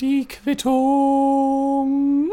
Die 0.00 0.26
Quittung. 0.26 2.30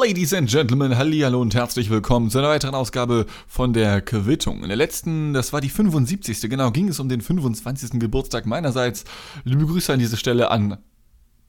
Ladies 0.00 0.34
and 0.34 0.50
Gentlemen, 0.50 0.98
hallo 0.98 1.40
und 1.40 1.54
herzlich 1.54 1.88
willkommen 1.88 2.30
zu 2.30 2.38
einer 2.38 2.48
weiteren 2.48 2.74
Ausgabe 2.74 3.26
von 3.46 3.72
der 3.72 4.00
Quittung. 4.00 4.64
In 4.64 4.68
der 4.68 4.76
letzten, 4.76 5.34
das 5.34 5.52
war 5.52 5.60
die 5.60 5.68
75. 5.68 6.50
genau, 6.50 6.72
ging 6.72 6.88
es 6.88 6.98
um 6.98 7.08
den 7.08 7.20
25. 7.20 8.00
Geburtstag 8.00 8.44
meinerseits. 8.44 9.04
Liebe 9.44 9.66
Grüße 9.66 9.92
an 9.92 10.00
diese 10.00 10.16
Stelle 10.16 10.50
an 10.50 10.78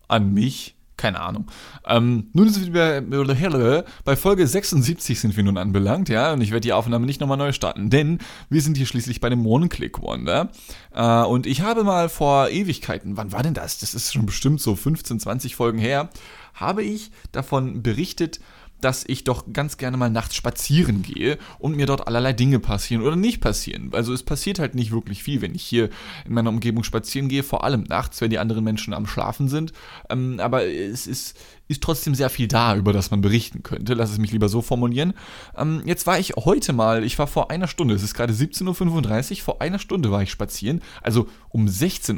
an 0.07 0.31
mich 0.31 0.75
keine 1.04 1.20
Ahnung. 1.20 1.47
Ähm, 1.85 2.29
nun 2.31 2.47
sind 2.47 2.73
wir 2.73 3.85
bei 4.05 4.15
Folge 4.15 4.47
76 4.47 5.20
sind 5.20 5.35
wir 5.35 5.43
nun 5.43 5.57
anbelangt, 5.57 6.07
ja, 6.07 6.31
und 6.31 6.39
ich 6.39 6.52
werde 6.52 6.61
die 6.61 6.71
Aufnahme 6.71 7.05
nicht 7.05 7.20
nochmal 7.20 7.38
neu 7.38 7.52
starten, 7.52 7.89
denn 7.89 8.20
wir 8.49 8.61
sind 8.61 8.77
hier 8.77 8.85
schließlich 8.85 9.20
bei 9.20 9.29
dem 9.29 9.45
One-Click-Wonder. 9.45 10.49
Äh, 10.93 11.23
und 11.25 11.45
ich 11.45 11.59
habe 11.59 11.84
mal 11.84 12.07
vor 12.07 12.47
Ewigkeiten, 12.47 13.17
wann 13.17 13.34
war 13.34 13.43
denn 13.43 13.53
das? 13.53 13.79
Das 13.79 13.93
ist 13.93 14.13
schon 14.13 14.25
bestimmt 14.25 14.61
so 14.61 14.77
15, 14.77 15.20
20 15.20 15.58
Folgen 15.58 15.77
her, 15.77 16.09
habe 16.53 16.84
ich 16.84 17.11
davon 17.33 17.83
berichtet, 17.83 18.39
dass 18.84 19.04
ich 19.08 19.23
doch 19.23 19.46
ganz 19.52 19.78
gerne 19.78 19.98
mal 19.98 20.10
nachts 20.10 20.36
spazieren 20.36 21.02
gehe 21.02 21.38
und 21.60 21.76
mir 21.76 21.86
dort 21.86 22.08
allerlei 22.08 22.34
Dinge 22.34 22.60
passieren 22.60 23.04
oder 23.04 23.16
nicht 23.16 23.40
passieren. 23.42 23.90
Also 23.94 24.14
es 24.14 24.23
passiert 24.23 24.59
halt 24.59 24.76
nicht 24.76 24.92
wirklich 24.92 25.23
viel, 25.23 25.42
wenn 25.42 25.56
ich 25.56 25.64
hier 25.64 25.90
in 26.26 26.34
meiner 26.34 26.50
Umgebung 26.50 26.84
spazieren 26.84 27.30
gehe, 27.30 27.44
vor 27.44 27.64
allem 27.64 27.84
nachts, 27.84 28.22
wenn 28.22 28.30
die 28.30 28.40
anderen 28.40 28.64
Menschen 28.64 28.94
am 28.94 29.08
Schlafen 29.08 29.48
sind. 29.48 29.73
Ähm, 30.09 30.40
aber 30.40 30.66
es 30.66 31.08
ist, 31.08 31.38
ist 31.68 31.82
trotzdem 31.82 32.14
sehr 32.14 32.30
viel 32.30 32.48
da, 32.48 32.76
über 32.76 32.94
das 32.94 33.12
man 33.12 33.22
berichten 33.22 33.64
könnte. 33.64 33.94
Lass 33.94 34.12
es 34.12 34.18
mich 34.18 34.32
lieber 34.32 34.50
so 34.50 34.62
formulieren. 34.62 35.14
Ähm, 35.56 35.81
jetzt 35.86 36.06
war 36.06 36.20
ich 36.20 36.34
heute 36.36 36.73
mal, 36.73 37.04
ich 37.04 37.18
war 37.18 37.28
vor 37.28 37.52
einer 37.52 37.68
Stunde, 37.68 37.95
es 37.95 38.04
ist 38.04 38.14
gerade 38.14 38.34
17.35 38.34 39.31
Uhr, 39.31 39.38
vor 39.44 39.62
einer 39.62 39.80
Stunde 39.80 40.12
war 40.12 40.22
ich 40.22 40.31
spazieren, 40.31 40.81
also 41.02 41.28
um 41.50 41.68
16.35 41.68 42.18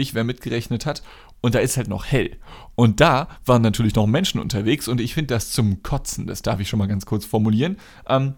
Uhr, 0.00 0.14
wer 0.14 0.24
mitgerechnet 0.24 0.86
hat. 0.86 1.02
Und 1.44 1.54
da 1.54 1.58
ist 1.58 1.76
halt 1.76 1.88
noch 1.88 2.06
hell. 2.06 2.38
Und 2.74 3.02
da 3.02 3.28
waren 3.44 3.60
natürlich 3.60 3.94
noch 3.94 4.06
Menschen 4.06 4.40
unterwegs 4.40 4.88
und 4.88 4.98
ich 4.98 5.12
finde 5.12 5.34
das 5.34 5.50
zum 5.50 5.82
Kotzen, 5.82 6.26
das 6.26 6.40
darf 6.40 6.58
ich 6.58 6.70
schon 6.70 6.78
mal 6.78 6.88
ganz 6.88 7.04
kurz 7.04 7.26
formulieren. 7.26 7.76
Ähm, 8.08 8.32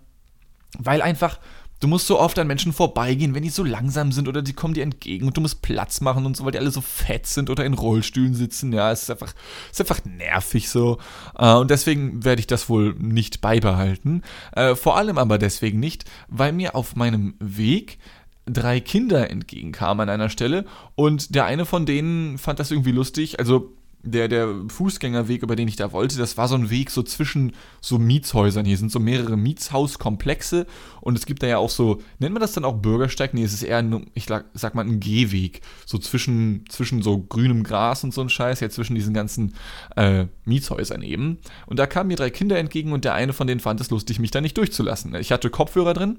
weil 0.76 1.00
einfach 1.00 1.38
Du 1.78 1.88
musst 1.88 2.06
so 2.06 2.18
oft 2.18 2.38
an 2.38 2.46
Menschen 2.46 2.72
vorbeigehen, 2.72 3.34
wenn 3.34 3.42
die 3.42 3.50
so 3.50 3.62
langsam 3.62 4.10
sind 4.10 4.28
oder 4.28 4.40
die 4.40 4.54
kommen 4.54 4.72
dir 4.72 4.82
entgegen 4.82 5.26
und 5.26 5.36
du 5.36 5.42
musst 5.42 5.60
Platz 5.60 6.00
machen 6.00 6.24
und 6.24 6.34
so, 6.34 6.44
weil 6.44 6.52
die 6.52 6.58
alle 6.58 6.70
so 6.70 6.80
fett 6.80 7.26
sind 7.26 7.50
oder 7.50 7.66
in 7.66 7.74
Rollstühlen 7.74 8.32
sitzen. 8.32 8.72
Ja, 8.72 8.90
es 8.90 9.02
ist 9.02 9.10
einfach, 9.10 9.34
es 9.70 9.78
ist 9.78 9.80
einfach 9.82 10.02
nervig 10.06 10.70
so. 10.70 10.96
Äh, 11.38 11.52
und 11.52 11.70
deswegen 11.70 12.24
werde 12.24 12.40
ich 12.40 12.46
das 12.46 12.70
wohl 12.70 12.94
nicht 12.94 13.42
beibehalten. 13.42 14.22
Äh, 14.52 14.74
vor 14.74 14.96
allem 14.96 15.18
aber 15.18 15.36
deswegen 15.36 15.78
nicht, 15.78 16.06
weil 16.28 16.52
mir 16.52 16.74
auf 16.74 16.96
meinem 16.96 17.34
Weg 17.40 17.98
drei 18.46 18.80
Kinder 18.80 19.30
entgegenkamen 19.30 20.08
an 20.08 20.14
einer 20.14 20.30
Stelle 20.30 20.64
und 20.94 21.34
der 21.34 21.44
eine 21.44 21.66
von 21.66 21.84
denen 21.84 22.38
fand 22.38 22.58
das 22.58 22.70
irgendwie 22.70 22.92
lustig. 22.92 23.38
Also 23.38 23.72
der, 24.06 24.28
der 24.28 24.48
Fußgängerweg, 24.68 25.42
über 25.42 25.56
den 25.56 25.68
ich 25.68 25.76
da 25.76 25.92
wollte, 25.92 26.16
das 26.16 26.36
war 26.36 26.46
so 26.48 26.54
ein 26.54 26.70
Weg 26.70 26.90
so 26.90 27.02
zwischen 27.02 27.52
so 27.80 27.98
Mietshäusern. 27.98 28.64
Hier 28.64 28.76
sind 28.76 28.92
so 28.92 29.00
mehrere 29.00 29.36
Mietshauskomplexe 29.36 30.66
und 31.00 31.18
es 31.18 31.26
gibt 31.26 31.42
da 31.42 31.48
ja 31.48 31.58
auch 31.58 31.70
so, 31.70 32.00
nennt 32.18 32.32
man 32.32 32.40
das 32.40 32.52
dann 32.52 32.64
auch 32.64 32.74
Bürgersteig? 32.74 33.34
Nee, 33.34 33.42
es 33.42 33.52
ist 33.52 33.64
eher, 33.64 33.78
ein, 33.78 34.06
ich 34.14 34.26
sag 34.26 34.74
mal, 34.74 34.84
ein 34.84 35.00
Gehweg. 35.00 35.60
So 35.84 35.98
zwischen, 35.98 36.64
zwischen 36.68 37.02
so 37.02 37.18
grünem 37.18 37.64
Gras 37.64 38.04
und 38.04 38.14
so 38.14 38.20
ein 38.20 38.28
Scheiß, 38.28 38.60
ja, 38.60 38.70
zwischen 38.70 38.94
diesen 38.94 39.12
ganzen 39.12 39.54
äh, 39.96 40.26
Mietshäusern 40.44 41.02
eben. 41.02 41.38
Und 41.66 41.78
da 41.78 41.86
kamen 41.86 42.08
mir 42.08 42.16
drei 42.16 42.30
Kinder 42.30 42.58
entgegen 42.58 42.92
und 42.92 43.04
der 43.04 43.14
eine 43.14 43.32
von 43.32 43.46
denen 43.46 43.60
fand 43.60 43.80
es 43.80 43.90
lustig, 43.90 44.20
mich 44.20 44.30
da 44.30 44.40
nicht 44.40 44.56
durchzulassen. 44.56 45.14
Ich 45.16 45.32
hatte 45.32 45.50
Kopfhörer 45.50 45.94
drin 45.94 46.18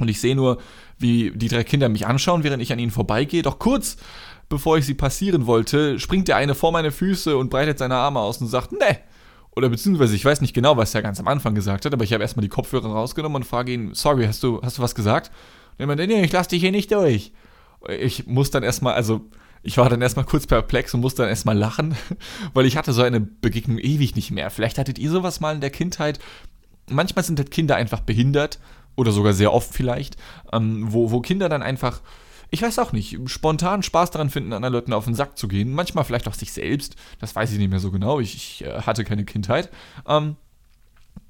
und 0.00 0.08
ich 0.08 0.20
sehe 0.20 0.36
nur, 0.36 0.58
wie 0.98 1.32
die 1.34 1.48
drei 1.48 1.64
Kinder 1.64 1.88
mich 1.88 2.06
anschauen, 2.06 2.44
während 2.44 2.62
ich 2.62 2.72
an 2.72 2.78
ihnen 2.78 2.90
vorbeigehe. 2.90 3.42
Doch 3.42 3.58
kurz 3.58 3.96
bevor 4.48 4.78
ich 4.78 4.86
sie 4.86 4.94
passieren 4.94 5.46
wollte, 5.46 5.98
springt 5.98 6.28
der 6.28 6.36
eine 6.36 6.54
vor 6.54 6.72
meine 6.72 6.90
Füße 6.90 7.36
und 7.36 7.50
breitet 7.50 7.78
seine 7.78 7.96
Arme 7.96 8.20
aus 8.20 8.40
und 8.40 8.48
sagt, 8.48 8.72
ne. 8.72 8.98
Oder 9.54 9.68
beziehungsweise, 9.68 10.14
ich 10.14 10.24
weiß 10.24 10.40
nicht 10.40 10.54
genau, 10.54 10.76
was 10.76 10.94
er 10.94 11.02
ganz 11.02 11.18
am 11.18 11.26
Anfang 11.28 11.54
gesagt 11.54 11.84
hat, 11.84 11.92
aber 11.92 12.04
ich 12.04 12.12
habe 12.12 12.22
erstmal 12.22 12.42
die 12.42 12.48
Kopfhörer 12.48 12.88
rausgenommen 12.88 13.36
und 13.36 13.44
frage 13.44 13.72
ihn, 13.72 13.94
sorry, 13.94 14.24
hast 14.24 14.42
du, 14.42 14.60
hast 14.62 14.78
du 14.78 14.82
was 14.82 14.94
gesagt? 14.94 15.30
Und 15.72 15.80
er 15.80 15.86
meinte, 15.86 16.06
nee, 16.06 16.22
ich 16.22 16.32
lass 16.32 16.48
dich 16.48 16.60
hier 16.60 16.70
nicht 16.70 16.92
durch. 16.92 17.32
Ich 17.88 18.26
muss 18.26 18.50
dann 18.50 18.62
erstmal, 18.62 18.94
also, 18.94 19.28
ich 19.62 19.76
war 19.76 19.88
dann 19.88 20.00
erstmal 20.00 20.24
kurz 20.24 20.46
perplex 20.46 20.94
und 20.94 21.00
musste 21.00 21.22
dann 21.22 21.30
erstmal 21.30 21.58
lachen, 21.58 21.96
weil 22.54 22.66
ich 22.66 22.76
hatte 22.76 22.92
so 22.92 23.02
eine 23.02 23.20
Begegnung 23.20 23.78
ewig 23.78 24.14
nicht 24.14 24.30
mehr. 24.30 24.50
Vielleicht 24.50 24.78
hattet 24.78 24.98
ihr 24.98 25.10
sowas 25.10 25.40
mal 25.40 25.54
in 25.54 25.60
der 25.60 25.70
Kindheit. 25.70 26.20
Manchmal 26.88 27.24
sind 27.24 27.38
halt 27.38 27.50
Kinder 27.50 27.76
einfach 27.76 28.00
behindert 28.00 28.60
oder 28.98 29.12
sogar 29.12 29.32
sehr 29.32 29.52
oft 29.52 29.72
vielleicht, 29.72 30.16
ähm, 30.52 30.92
wo, 30.92 31.10
wo 31.10 31.20
Kinder 31.20 31.48
dann 31.48 31.62
einfach 31.62 32.00
ich 32.50 32.62
weiß 32.62 32.78
auch 32.78 32.92
nicht, 32.92 33.18
spontan 33.26 33.82
Spaß 33.82 34.10
daran 34.10 34.30
finden, 34.30 34.54
anderen 34.54 34.72
Leuten 34.72 34.92
auf 34.94 35.04
den 35.04 35.14
Sack 35.14 35.36
zu 35.36 35.48
gehen. 35.48 35.72
Manchmal 35.72 36.04
vielleicht 36.04 36.28
auch 36.28 36.34
sich 36.34 36.52
selbst. 36.52 36.96
Das 37.18 37.36
weiß 37.36 37.52
ich 37.52 37.58
nicht 37.58 37.68
mehr 37.68 37.78
so 37.78 37.90
genau. 37.90 38.20
Ich, 38.20 38.34
ich 38.34 38.64
äh, 38.64 38.82
hatte 38.82 39.04
keine 39.04 39.24
Kindheit. 39.24 39.70
Ähm, 40.06 40.36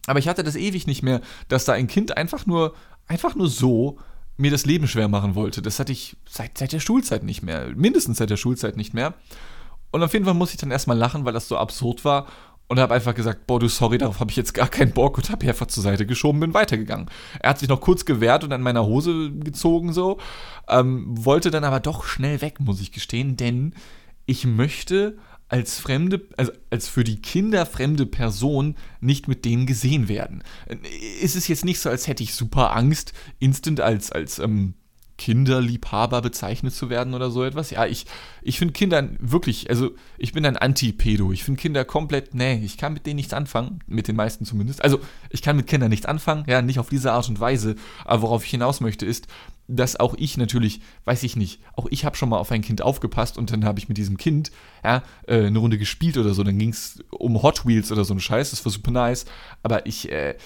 aber 0.06 0.20
ich 0.20 0.28
hatte 0.28 0.44
das 0.44 0.54
ewig 0.54 0.86
nicht 0.86 1.02
mehr, 1.02 1.20
dass 1.48 1.64
da 1.64 1.72
ein 1.72 1.88
Kind 1.88 2.16
einfach 2.16 2.46
nur, 2.46 2.74
einfach 3.08 3.34
nur 3.34 3.48
so 3.48 3.98
mir 4.36 4.52
das 4.52 4.64
Leben 4.64 4.86
schwer 4.86 5.08
machen 5.08 5.34
wollte. 5.34 5.60
Das 5.60 5.80
hatte 5.80 5.90
ich 5.90 6.16
seit, 6.28 6.56
seit 6.56 6.72
der 6.72 6.80
Schulzeit 6.80 7.24
nicht 7.24 7.42
mehr. 7.42 7.72
Mindestens 7.74 8.18
seit 8.18 8.30
der 8.30 8.36
Schulzeit 8.36 8.76
nicht 8.76 8.94
mehr. 8.94 9.14
Und 9.90 10.04
auf 10.04 10.12
jeden 10.12 10.24
Fall 10.24 10.34
muss 10.34 10.52
ich 10.52 10.58
dann 10.58 10.70
erstmal 10.70 10.96
lachen, 10.96 11.24
weil 11.24 11.32
das 11.32 11.48
so 11.48 11.56
absurd 11.56 12.04
war 12.04 12.26
und 12.68 12.78
habe 12.78 12.94
einfach 12.94 13.14
gesagt, 13.14 13.46
boah, 13.46 13.58
du 13.58 13.68
sorry, 13.68 13.98
darauf 13.98 14.20
habe 14.20 14.30
ich 14.30 14.36
jetzt 14.36 14.54
gar 14.54 14.68
keinen 14.68 14.92
Bock 14.92 15.16
und 15.16 15.30
habe 15.30 15.46
einfach 15.48 15.66
zur 15.66 15.82
Seite 15.82 16.06
geschoben, 16.06 16.40
bin 16.40 16.54
weitergegangen. 16.54 17.10
Er 17.40 17.50
hat 17.50 17.58
sich 17.58 17.68
noch 17.68 17.80
kurz 17.80 18.04
gewehrt 18.04 18.44
und 18.44 18.52
an 18.52 18.62
meiner 18.62 18.84
Hose 18.84 19.32
gezogen 19.32 19.92
so, 19.92 20.18
ähm, 20.68 21.04
wollte 21.08 21.50
dann 21.50 21.64
aber 21.64 21.80
doch 21.80 22.04
schnell 22.04 22.40
weg, 22.42 22.60
muss 22.60 22.80
ich 22.80 22.92
gestehen, 22.92 23.36
denn 23.36 23.74
ich 24.26 24.44
möchte 24.44 25.16
als 25.48 25.78
fremde, 25.78 26.28
also 26.36 26.52
als 26.68 26.88
für 26.88 27.04
die 27.04 27.22
Kinder 27.22 27.64
fremde 27.64 28.04
Person 28.04 28.76
nicht 29.00 29.28
mit 29.28 29.46
denen 29.46 29.64
gesehen 29.64 30.08
werden. 30.08 30.44
Ist 31.22 31.36
es 31.36 31.48
jetzt 31.48 31.64
nicht 31.64 31.80
so, 31.80 31.88
als 31.88 32.06
hätte 32.06 32.22
ich 32.22 32.34
super 32.34 32.76
Angst, 32.76 33.14
instant 33.38 33.80
als, 33.80 34.12
als 34.12 34.38
ähm, 34.38 34.74
Kinderliebhaber 35.18 36.22
bezeichnet 36.22 36.72
zu 36.72 36.88
werden 36.88 37.12
oder 37.12 37.30
so 37.30 37.44
etwas. 37.44 37.70
Ja, 37.70 37.84
ich, 37.84 38.06
ich 38.40 38.58
finde 38.58 38.72
Kinder 38.72 39.06
wirklich, 39.18 39.68
also 39.68 39.90
ich 40.16 40.32
bin 40.32 40.46
ein 40.46 40.56
Anti-Pedo. 40.56 41.32
Ich 41.32 41.44
finde 41.44 41.60
Kinder 41.60 41.84
komplett, 41.84 42.34
nee, 42.34 42.62
ich 42.64 42.78
kann 42.78 42.94
mit 42.94 43.04
denen 43.04 43.16
nichts 43.16 43.34
anfangen, 43.34 43.80
mit 43.86 44.08
den 44.08 44.16
meisten 44.16 44.44
zumindest. 44.44 44.82
Also 44.82 45.00
ich 45.28 45.42
kann 45.42 45.56
mit 45.56 45.66
Kindern 45.66 45.90
nichts 45.90 46.06
anfangen, 46.06 46.44
ja, 46.46 46.62
nicht 46.62 46.78
auf 46.78 46.88
diese 46.88 47.12
Art 47.12 47.28
und 47.28 47.40
Weise. 47.40 47.74
Aber 48.04 48.22
worauf 48.22 48.44
ich 48.44 48.50
hinaus 48.50 48.80
möchte 48.80 49.04
ist, 49.04 49.26
dass 49.68 50.00
auch 50.00 50.14
ich 50.16 50.38
natürlich, 50.38 50.80
weiß 51.04 51.22
ich 51.24 51.36
nicht, 51.36 51.60
auch 51.74 51.86
ich 51.90 52.06
habe 52.06 52.16
schon 52.16 52.30
mal 52.30 52.38
auf 52.38 52.50
ein 52.50 52.62
Kind 52.62 52.80
aufgepasst 52.80 53.36
und 53.36 53.52
dann 53.52 53.66
habe 53.66 53.78
ich 53.78 53.88
mit 53.88 53.98
diesem 53.98 54.16
Kind 54.16 54.50
ja, 54.82 55.02
äh, 55.26 55.44
eine 55.44 55.58
Runde 55.58 55.76
gespielt 55.76 56.16
oder 56.16 56.32
so. 56.32 56.42
Dann 56.42 56.58
ging 56.58 56.70
es 56.70 57.04
um 57.10 57.42
Hot 57.42 57.66
Wheels 57.66 57.92
oder 57.92 58.04
so 58.04 58.14
ein 58.14 58.20
Scheiß, 58.20 58.50
das 58.50 58.64
war 58.64 58.72
super 58.72 58.90
nice. 58.90 59.26
Aber 59.62 59.84
ich, 59.84 60.10
äh, 60.10 60.36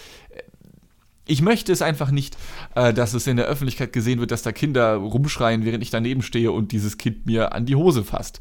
ich 1.26 1.42
möchte 1.42 1.72
es 1.72 1.82
einfach 1.82 2.10
nicht, 2.10 2.36
äh, 2.74 2.92
dass 2.92 3.14
es 3.14 3.26
in 3.26 3.36
der 3.36 3.46
Öffentlichkeit 3.46 3.92
gesehen 3.92 4.20
wird, 4.20 4.30
dass 4.30 4.42
da 4.42 4.52
Kinder 4.52 4.94
rumschreien, 4.94 5.64
während 5.64 5.82
ich 5.82 5.90
daneben 5.90 6.22
stehe 6.22 6.52
und 6.52 6.72
dieses 6.72 6.98
Kind 6.98 7.26
mir 7.26 7.52
an 7.52 7.66
die 7.66 7.76
Hose 7.76 8.04
fasst. 8.04 8.40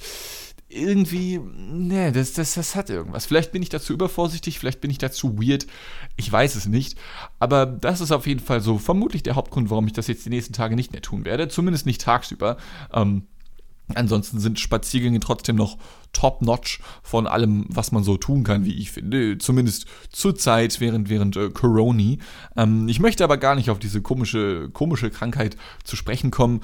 Irgendwie, 0.67 1.37
ne, 1.39 2.13
das, 2.13 2.31
das, 2.33 2.53
das 2.53 2.75
hat 2.75 2.89
irgendwas. 2.89 3.25
Vielleicht 3.25 3.51
bin 3.51 3.61
ich 3.61 3.67
dazu 3.69 3.91
übervorsichtig, 3.91 4.57
vielleicht 4.57 4.79
bin 4.79 4.89
ich 4.89 4.97
dazu 4.97 5.37
weird. 5.37 5.67
Ich 6.15 6.31
weiß 6.31 6.55
es 6.55 6.65
nicht. 6.65 6.97
Aber 7.39 7.65
das 7.65 7.99
ist 7.99 8.11
auf 8.11 8.25
jeden 8.25 8.39
Fall 8.39 8.61
so 8.61 8.77
vermutlich 8.77 9.21
der 9.21 9.35
Hauptgrund, 9.35 9.69
warum 9.69 9.87
ich 9.87 9.93
das 9.93 10.07
jetzt 10.07 10.25
die 10.25 10.29
nächsten 10.29 10.53
Tage 10.53 10.77
nicht 10.77 10.93
mehr 10.93 11.01
tun 11.01 11.25
werde. 11.25 11.49
Zumindest 11.49 11.85
nicht 11.85 12.01
tagsüber. 12.01 12.55
Ähm, 12.93 13.27
Ansonsten 13.95 14.39
sind 14.39 14.59
Spaziergänge 14.59 15.19
trotzdem 15.19 15.55
noch 15.55 15.77
top-notch 16.13 16.79
von 17.03 17.27
allem, 17.27 17.65
was 17.69 17.91
man 17.91 18.03
so 18.03 18.17
tun 18.17 18.43
kann, 18.43 18.65
wie 18.65 18.73
ich 18.73 18.91
finde. 18.91 19.37
Zumindest 19.37 19.85
zur 20.11 20.35
Zeit 20.35 20.79
während, 20.79 21.09
während 21.09 21.37
äh, 21.37 21.49
Corona. 21.49 22.15
Ähm, 22.55 22.87
ich 22.87 22.99
möchte 22.99 23.23
aber 23.23 23.37
gar 23.37 23.55
nicht 23.55 23.69
auf 23.69 23.79
diese 23.79 24.01
komische, 24.01 24.69
komische 24.71 25.09
Krankheit 25.09 25.57
zu 25.83 25.95
sprechen 25.95 26.31
kommen. 26.31 26.61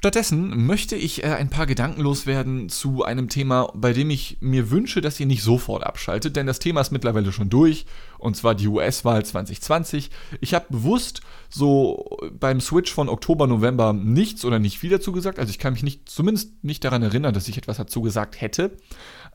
Stattdessen 0.00 0.66
möchte 0.66 0.96
ich 0.96 1.24
äh, 1.24 1.26
ein 1.26 1.50
paar 1.50 1.66
Gedanken 1.66 2.00
loswerden 2.00 2.70
zu 2.70 3.04
einem 3.04 3.28
Thema, 3.28 3.70
bei 3.74 3.92
dem 3.92 4.08
ich 4.08 4.38
mir 4.40 4.70
wünsche, 4.70 5.02
dass 5.02 5.20
ihr 5.20 5.26
nicht 5.26 5.42
sofort 5.42 5.84
abschaltet, 5.84 6.36
denn 6.36 6.46
das 6.46 6.58
Thema 6.58 6.80
ist 6.80 6.90
mittlerweile 6.90 7.32
schon 7.32 7.50
durch, 7.50 7.84
und 8.20 8.36
zwar 8.36 8.54
die 8.54 8.68
US-Wahl 8.68 9.24
2020. 9.24 10.10
Ich 10.40 10.54
habe 10.54 10.66
bewusst 10.68 11.20
so 11.48 12.18
beim 12.38 12.60
Switch 12.60 12.92
von 12.92 13.08
Oktober, 13.08 13.46
November 13.46 13.92
nichts 13.92 14.44
oder 14.44 14.58
nicht 14.58 14.78
viel 14.78 14.90
dazu 14.90 15.12
gesagt, 15.12 15.38
also 15.38 15.50
ich 15.50 15.58
kann 15.58 15.72
mich 15.72 15.82
nicht, 15.82 16.08
zumindest 16.08 16.62
nicht 16.62 16.84
daran 16.84 17.02
erinnern, 17.02 17.34
dass 17.34 17.48
ich 17.48 17.58
etwas 17.58 17.78
dazu 17.78 18.02
gesagt 18.02 18.40
hätte. 18.40 18.76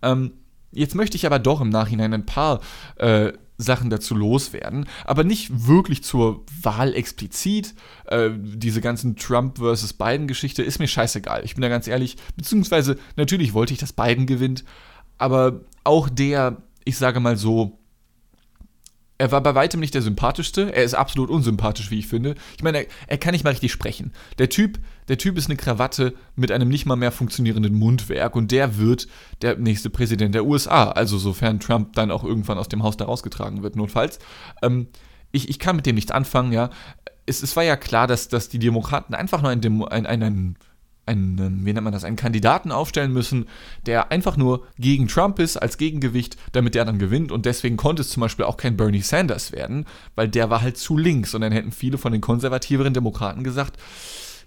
Ähm, 0.01 0.31
Jetzt 0.75 0.93
möchte 0.93 1.15
ich 1.15 1.25
aber 1.25 1.39
doch 1.39 1.61
im 1.61 1.69
Nachhinein 1.69 2.13
ein 2.13 2.25
paar 2.25 2.59
äh, 2.97 3.31
Sachen 3.57 3.89
dazu 3.89 4.13
loswerden, 4.13 4.87
aber 5.05 5.23
nicht 5.23 5.67
wirklich 5.67 6.03
zur 6.03 6.43
Wahl 6.61 6.93
explizit. 6.93 7.73
Äh, 8.07 8.31
diese 8.35 8.81
ganzen 8.81 9.15
Trump 9.15 9.59
versus 9.59 9.93
Biden-Geschichte 9.93 10.61
ist 10.61 10.79
mir 10.79 10.87
scheißegal. 10.87 11.45
Ich 11.45 11.55
bin 11.55 11.61
da 11.61 11.69
ganz 11.69 11.87
ehrlich, 11.87 12.17
beziehungsweise 12.35 12.97
natürlich 13.15 13.53
wollte 13.53 13.73
ich, 13.73 13.79
dass 13.79 13.93
Biden 13.93 14.25
gewinnt, 14.25 14.65
aber 15.17 15.61
auch 15.85 16.09
der, 16.09 16.57
ich 16.83 16.97
sage 16.97 17.21
mal 17.21 17.37
so, 17.37 17.79
er 19.17 19.31
war 19.31 19.41
bei 19.41 19.55
weitem 19.55 19.79
nicht 19.79 19.93
der 19.93 20.01
sympathischste. 20.01 20.75
Er 20.75 20.83
ist 20.83 20.93
absolut 20.93 21.29
unsympathisch, 21.29 21.89
wie 21.89 21.99
ich 21.99 22.07
finde. 22.07 22.35
Ich 22.57 22.63
meine, 22.63 22.79
er, 22.79 22.85
er, 23.07 23.17
kann 23.17 23.31
nicht 23.31 23.43
mal 23.43 23.51
richtig 23.51 23.71
sprechen. 23.71 24.11
Der 24.39 24.49
Typ, 24.49 24.79
der 25.07 25.17
Typ 25.17 25.37
ist 25.37 25.45
eine 25.45 25.55
Krawatte 25.55 26.13
mit 26.35 26.51
einem 26.51 26.67
nicht 26.67 26.85
mal 26.85 26.97
mehr 26.97 27.11
funktionierenden 27.11 27.75
Mundwerk 27.75 28.35
und 28.35 28.51
der 28.51 28.77
wird 28.77 29.07
der 29.41 29.57
nächste 29.57 29.89
Präsident 29.89 30.35
der 30.35 30.45
USA. 30.45 30.91
Also 30.91 31.17
sofern 31.17 31.59
Trump 31.59 31.93
dann 31.93 32.11
auch 32.11 32.23
irgendwann 32.23 32.57
aus 32.57 32.67
dem 32.67 32.83
Haus 32.83 32.97
da 32.97 33.05
rausgetragen 33.05 33.63
wird, 33.63 33.75
notfalls. 33.75 34.19
Ähm, 34.61 34.87
ich, 35.31 35.49
ich 35.49 35.59
kann 35.59 35.77
mit 35.77 35.85
dem 35.85 35.95
nichts 35.95 36.11
anfangen, 36.11 36.51
ja. 36.51 36.69
Es, 37.25 37.41
es 37.41 37.55
war 37.55 37.63
ja 37.63 37.75
klar, 37.77 38.07
dass, 38.07 38.27
dass 38.27 38.49
die 38.49 38.59
Demokraten 38.59 39.15
einfach 39.15 39.41
nur 39.41 39.51
einen, 39.51 39.83
einen, 39.85 40.23
einen 40.23 40.57
einen, 41.05 41.65
wie 41.65 41.73
nennt 41.73 41.83
man 41.83 41.93
das, 41.93 42.03
einen 42.03 42.15
Kandidaten 42.15 42.71
aufstellen 42.71 43.13
müssen, 43.13 43.47
der 43.85 44.11
einfach 44.11 44.37
nur 44.37 44.65
gegen 44.77 45.07
Trump 45.07 45.39
ist 45.39 45.57
als 45.57 45.77
Gegengewicht, 45.77 46.37
damit 46.51 46.75
der 46.75 46.85
dann 46.85 46.99
gewinnt. 46.99 47.31
Und 47.31 47.45
deswegen 47.45 47.77
konnte 47.77 48.01
es 48.01 48.09
zum 48.09 48.21
Beispiel 48.21 48.45
auch 48.45 48.57
kein 48.57 48.77
Bernie 48.77 49.01
Sanders 49.01 49.51
werden, 49.51 49.85
weil 50.15 50.27
der 50.27 50.49
war 50.49 50.61
halt 50.61 50.77
zu 50.77 50.97
links. 50.97 51.33
Und 51.35 51.41
dann 51.41 51.51
hätten 51.51 51.71
viele 51.71 51.97
von 51.97 52.11
den 52.11 52.21
konservativeren 52.21 52.93
Demokraten 52.93 53.43
gesagt, 53.43 53.77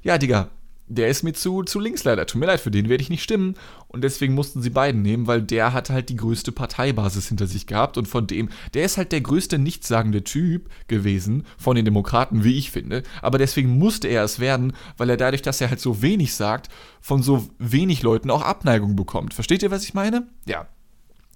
ja, 0.02 0.18
Digga, 0.18 0.48
der 0.88 1.08
ist 1.08 1.22
mir 1.22 1.34
zu, 1.34 1.62
zu 1.62 1.80
links 1.80 2.04
leider. 2.04 2.26
Tut 2.26 2.40
mir 2.40 2.46
leid, 2.46 2.60
für 2.60 2.70
den 2.70 2.88
werde 2.88 3.02
ich 3.02 3.10
nicht 3.10 3.22
stimmen. 3.22 3.54
Und 3.88 4.02
deswegen 4.02 4.34
mussten 4.34 4.62
sie 4.62 4.70
beiden 4.70 5.02
nehmen, 5.02 5.26
weil 5.26 5.42
der 5.42 5.72
hat 5.72 5.90
halt 5.90 6.08
die 6.08 6.16
größte 6.16 6.52
Parteibasis 6.52 7.28
hinter 7.28 7.46
sich 7.46 7.66
gehabt. 7.66 7.98
Und 7.98 8.08
von 8.08 8.26
dem, 8.26 8.48
der 8.74 8.84
ist 8.84 8.96
halt 8.96 9.12
der 9.12 9.20
größte 9.20 9.58
nichtssagende 9.58 10.24
Typ 10.24 10.68
gewesen 10.88 11.44
von 11.56 11.76
den 11.76 11.84
Demokraten, 11.84 12.44
wie 12.44 12.58
ich 12.58 12.70
finde. 12.70 13.02
Aber 13.22 13.38
deswegen 13.38 13.78
musste 13.78 14.08
er 14.08 14.24
es 14.24 14.40
werden, 14.40 14.72
weil 14.96 15.10
er 15.10 15.16
dadurch, 15.16 15.42
dass 15.42 15.60
er 15.60 15.70
halt 15.70 15.80
so 15.80 16.02
wenig 16.02 16.34
sagt, 16.34 16.68
von 17.00 17.22
so 17.22 17.48
wenig 17.58 18.02
Leuten 18.02 18.30
auch 18.30 18.42
Abneigung 18.42 18.96
bekommt. 18.96 19.34
Versteht 19.34 19.62
ihr, 19.62 19.70
was 19.70 19.84
ich 19.84 19.94
meine? 19.94 20.26
Ja. 20.46 20.66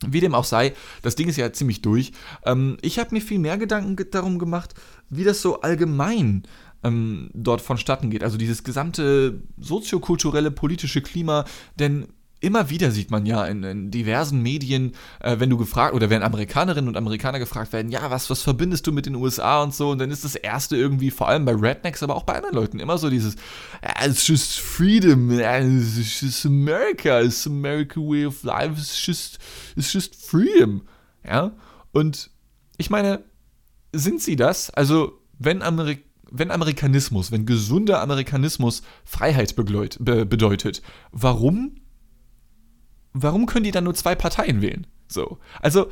Wie 0.04 0.20
dem 0.20 0.34
auch 0.34 0.44
sei, 0.44 0.72
das 1.02 1.14
Ding 1.14 1.28
ist 1.28 1.36
ja 1.36 1.52
ziemlich 1.52 1.80
durch. 1.80 2.12
Ähm, 2.44 2.76
ich 2.82 2.98
habe 2.98 3.14
mir 3.14 3.20
viel 3.20 3.38
mehr 3.38 3.56
Gedanken 3.56 3.96
darum 4.10 4.38
gemacht, 4.40 4.74
wie 5.10 5.22
das 5.22 5.40
so 5.40 5.60
allgemein 5.60 6.42
ähm, 6.84 7.30
dort 7.34 7.60
vonstatten 7.60 8.10
geht. 8.10 8.24
Also 8.24 8.36
dieses 8.36 8.64
gesamte 8.64 9.42
soziokulturelle, 9.58 10.50
politische 10.50 11.02
Klima, 11.02 11.44
denn 11.78 12.08
immer 12.42 12.70
wieder 12.70 12.90
sieht 12.90 13.10
man 13.10 13.24
ja 13.24 13.46
in, 13.46 13.62
in 13.62 13.90
diversen 13.90 14.42
Medien, 14.42 14.94
äh, 15.20 15.38
wenn 15.38 15.48
du 15.48 15.56
gefragt, 15.56 15.94
oder 15.94 16.10
wenn 16.10 16.22
Amerikanerinnen 16.22 16.88
und 16.88 16.96
Amerikaner 16.96 17.38
gefragt 17.38 17.72
werden, 17.72 17.90
ja, 17.90 18.10
was, 18.10 18.28
was 18.30 18.42
verbindest 18.42 18.86
du 18.86 18.92
mit 18.92 19.06
den 19.06 19.14
USA 19.14 19.62
und 19.62 19.74
so, 19.74 19.90
und 19.90 19.98
dann 19.98 20.10
ist 20.10 20.24
das 20.24 20.34
erste 20.34 20.76
irgendwie, 20.76 21.10
vor 21.10 21.28
allem 21.28 21.44
bei 21.44 21.54
Rednecks, 21.54 22.02
aber 22.02 22.16
auch 22.16 22.24
bei 22.24 22.34
anderen 22.34 22.56
Leuten, 22.56 22.80
immer 22.80 22.98
so 22.98 23.08
dieses, 23.08 23.36
ah, 23.80 24.06
it's 24.06 24.26
just 24.26 24.58
freedom, 24.58 25.30
it's 25.30 26.20
just 26.20 26.44
America, 26.44 27.20
it's 27.20 27.46
America 27.46 28.00
way 28.00 28.26
of 28.26 28.42
life, 28.42 28.74
it's 28.76 29.06
just, 29.06 29.38
it's 29.76 29.92
just 29.92 30.16
freedom, 30.16 30.82
ja, 31.24 31.52
und 31.92 32.30
ich 32.76 32.90
meine, 32.90 33.22
sind 33.92 34.20
sie 34.20 34.34
das? 34.34 34.70
Also, 34.70 35.20
wenn 35.38 35.62
Amerikaner 35.62 36.11
wenn 36.32 36.50
Amerikanismus, 36.50 37.30
wenn 37.30 37.46
gesunder 37.46 38.00
Amerikanismus 38.00 38.82
Freiheit 39.04 39.54
begleut, 39.54 39.98
be, 40.00 40.24
bedeutet, 40.24 40.82
warum, 41.12 41.76
warum 43.12 43.46
können 43.46 43.64
die 43.64 43.70
dann 43.70 43.84
nur 43.84 43.94
zwei 43.94 44.14
Parteien 44.14 44.62
wählen? 44.62 44.86
So. 45.08 45.38
Also, 45.60 45.90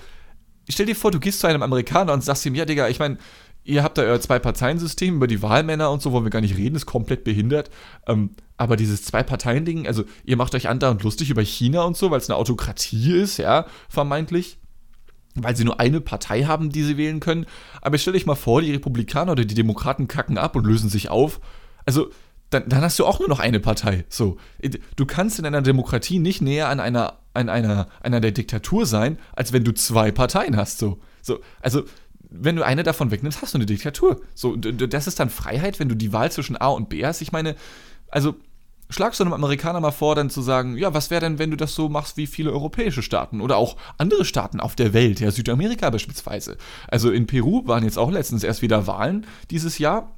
stell 0.69 0.87
dir 0.87 0.97
vor, 0.97 1.11
du 1.11 1.21
gehst 1.21 1.41
zu 1.41 1.47
einem 1.47 1.63
Amerikaner 1.63 2.13
und 2.15 2.25
sagst 2.25 2.47
ihm, 2.47 2.55
ja, 2.55 2.65
Digga, 2.65 2.89
ich 2.89 2.99
meine, 2.99 3.19
ihr 3.65 3.83
habt 3.83 3.99
da 3.99 4.03
euer 4.03 4.21
Zwei-Parteien-System, 4.21 5.17
über 5.17 5.27
die 5.27 5.43
Wahlmänner 5.43 5.91
und 5.91 6.01
so 6.01 6.13
wollen 6.13 6.25
wir 6.25 6.31
gar 6.31 6.41
nicht 6.41 6.57
reden, 6.57 6.77
ist 6.77 6.87
komplett 6.87 7.25
behindert. 7.25 7.71
Ähm, 8.07 8.31
aber 8.57 8.77
dieses 8.77 9.05
Zwei-Parteien-Ding, 9.05 9.87
also 9.87 10.05
ihr 10.25 10.37
macht 10.37 10.55
euch 10.55 10.69
andauernd 10.69 11.03
lustig 11.03 11.31
über 11.31 11.43
China 11.43 11.83
und 11.83 11.97
so, 11.97 12.11
weil 12.11 12.19
es 12.19 12.31
eine 12.31 12.37
Autokratie 12.37 13.13
ist, 13.13 13.37
ja, 13.37 13.67
vermeintlich 13.89 14.59
weil 15.35 15.57
sie 15.57 15.65
nur 15.65 15.81
eine 15.81 16.01
Partei 16.01 16.45
haben, 16.45 16.71
die 16.71 16.83
sie 16.83 16.97
wählen 16.97 17.21
können. 17.21 17.47
Aber 17.83 17.99
stell 17.99 18.15
dich 18.15 18.27
mal 18.27 18.35
vor, 18.35 18.63
die 18.63 18.73
Republikaner 18.73 19.33
oder 19.33 19.45
die 19.45 19.55
Demokraten 19.55 20.09
kacken 20.09 20.39
ab 20.39 20.57
und 20.57 20.67
lösen 20.67 20.91
sich 20.91 21.09
auf. 21.09 21.41
Also, 21.87 22.11
dann, 22.51 22.69
dann 22.69 22.83
hast 22.83 22.99
du 22.99 23.07
auch 23.07 23.21
nur 23.21 23.29
noch 23.29 23.39
eine 23.39 23.61
Partei. 23.61 24.05
So, 24.09 24.37
du 24.97 25.07
kannst 25.07 25.39
in 25.39 25.47
einer 25.47 25.63
Demokratie 25.63 26.19
nicht 26.19 26.43
näher 26.43 26.69
an 26.69 26.81
einer, 26.81 27.19
an 27.33 27.49
einer, 27.49 27.89
einer 28.03 28.21
der 28.21 28.33
Diktatur 28.33 28.87
sein, 28.87 29.19
als 29.35 29.53
wenn 29.53 29.63
du 29.63 29.73
zwei 29.73 30.11
Parteien 30.11 30.57
hast. 30.57 30.79
So, 30.79 30.99
so 31.23 31.39
also 31.61 31.85
wenn 32.29 32.57
du 32.57 32.65
eine 32.65 32.83
davon 32.83 33.11
wegnimmst, 33.11 33.43
hast 33.43 33.55
du 33.55 33.59
eine 33.59 33.67
Diktatur. 33.67 34.21
So, 34.35 34.57
das 34.57 35.07
ist 35.07 35.21
dann 35.21 35.31
Freiheit, 35.31 35.79
wenn 35.79 35.89
du 35.89 35.95
die 35.95 36.13
Wahl 36.13 36.31
zwischen 36.33 36.57
A 36.57 36.69
und 36.69 36.89
B 36.89 37.05
hast. 37.05 37.23
Ich 37.23 37.33
meine, 37.33 37.55
also 38.09 38.35
schlagst 38.91 39.21
du 39.21 39.25
einem 39.25 39.33
Amerikaner 39.33 39.81
mal 39.81 39.91
vor, 39.91 40.15
dann 40.15 40.31
zu 40.31 40.43
sagen, 40.43 40.77
ja, 40.77 40.93
was 40.93 41.11
wäre 41.11 41.21
denn, 41.23 41.39
wenn 41.39 41.51
du 41.51 41.57
das 41.57 41.75
so 41.75 41.89
machst 41.89 42.17
wie 42.17 42.27
viele 42.27 42.53
europäische 42.53 43.03
Staaten 43.03 43.41
oder 43.41 43.57
auch 43.57 43.77
andere 43.99 44.25
Staaten 44.25 44.61
auf 44.61 44.77
der 44.77 44.93
Welt, 44.93 45.21
ja, 45.21 45.31
Südamerika 45.31 45.91
beispielsweise. 45.91 46.57
Also 46.89 47.11
in 47.11 47.27
Peru 47.27 47.67
waren 47.67 47.85
jetzt 47.85 47.99
auch 47.99 48.11
letztens 48.11 48.45
erst 48.45 48.63
wieder 48.63 48.87
Wahlen 48.87 49.27
dieses 49.51 49.79
Jahr. 49.79 50.15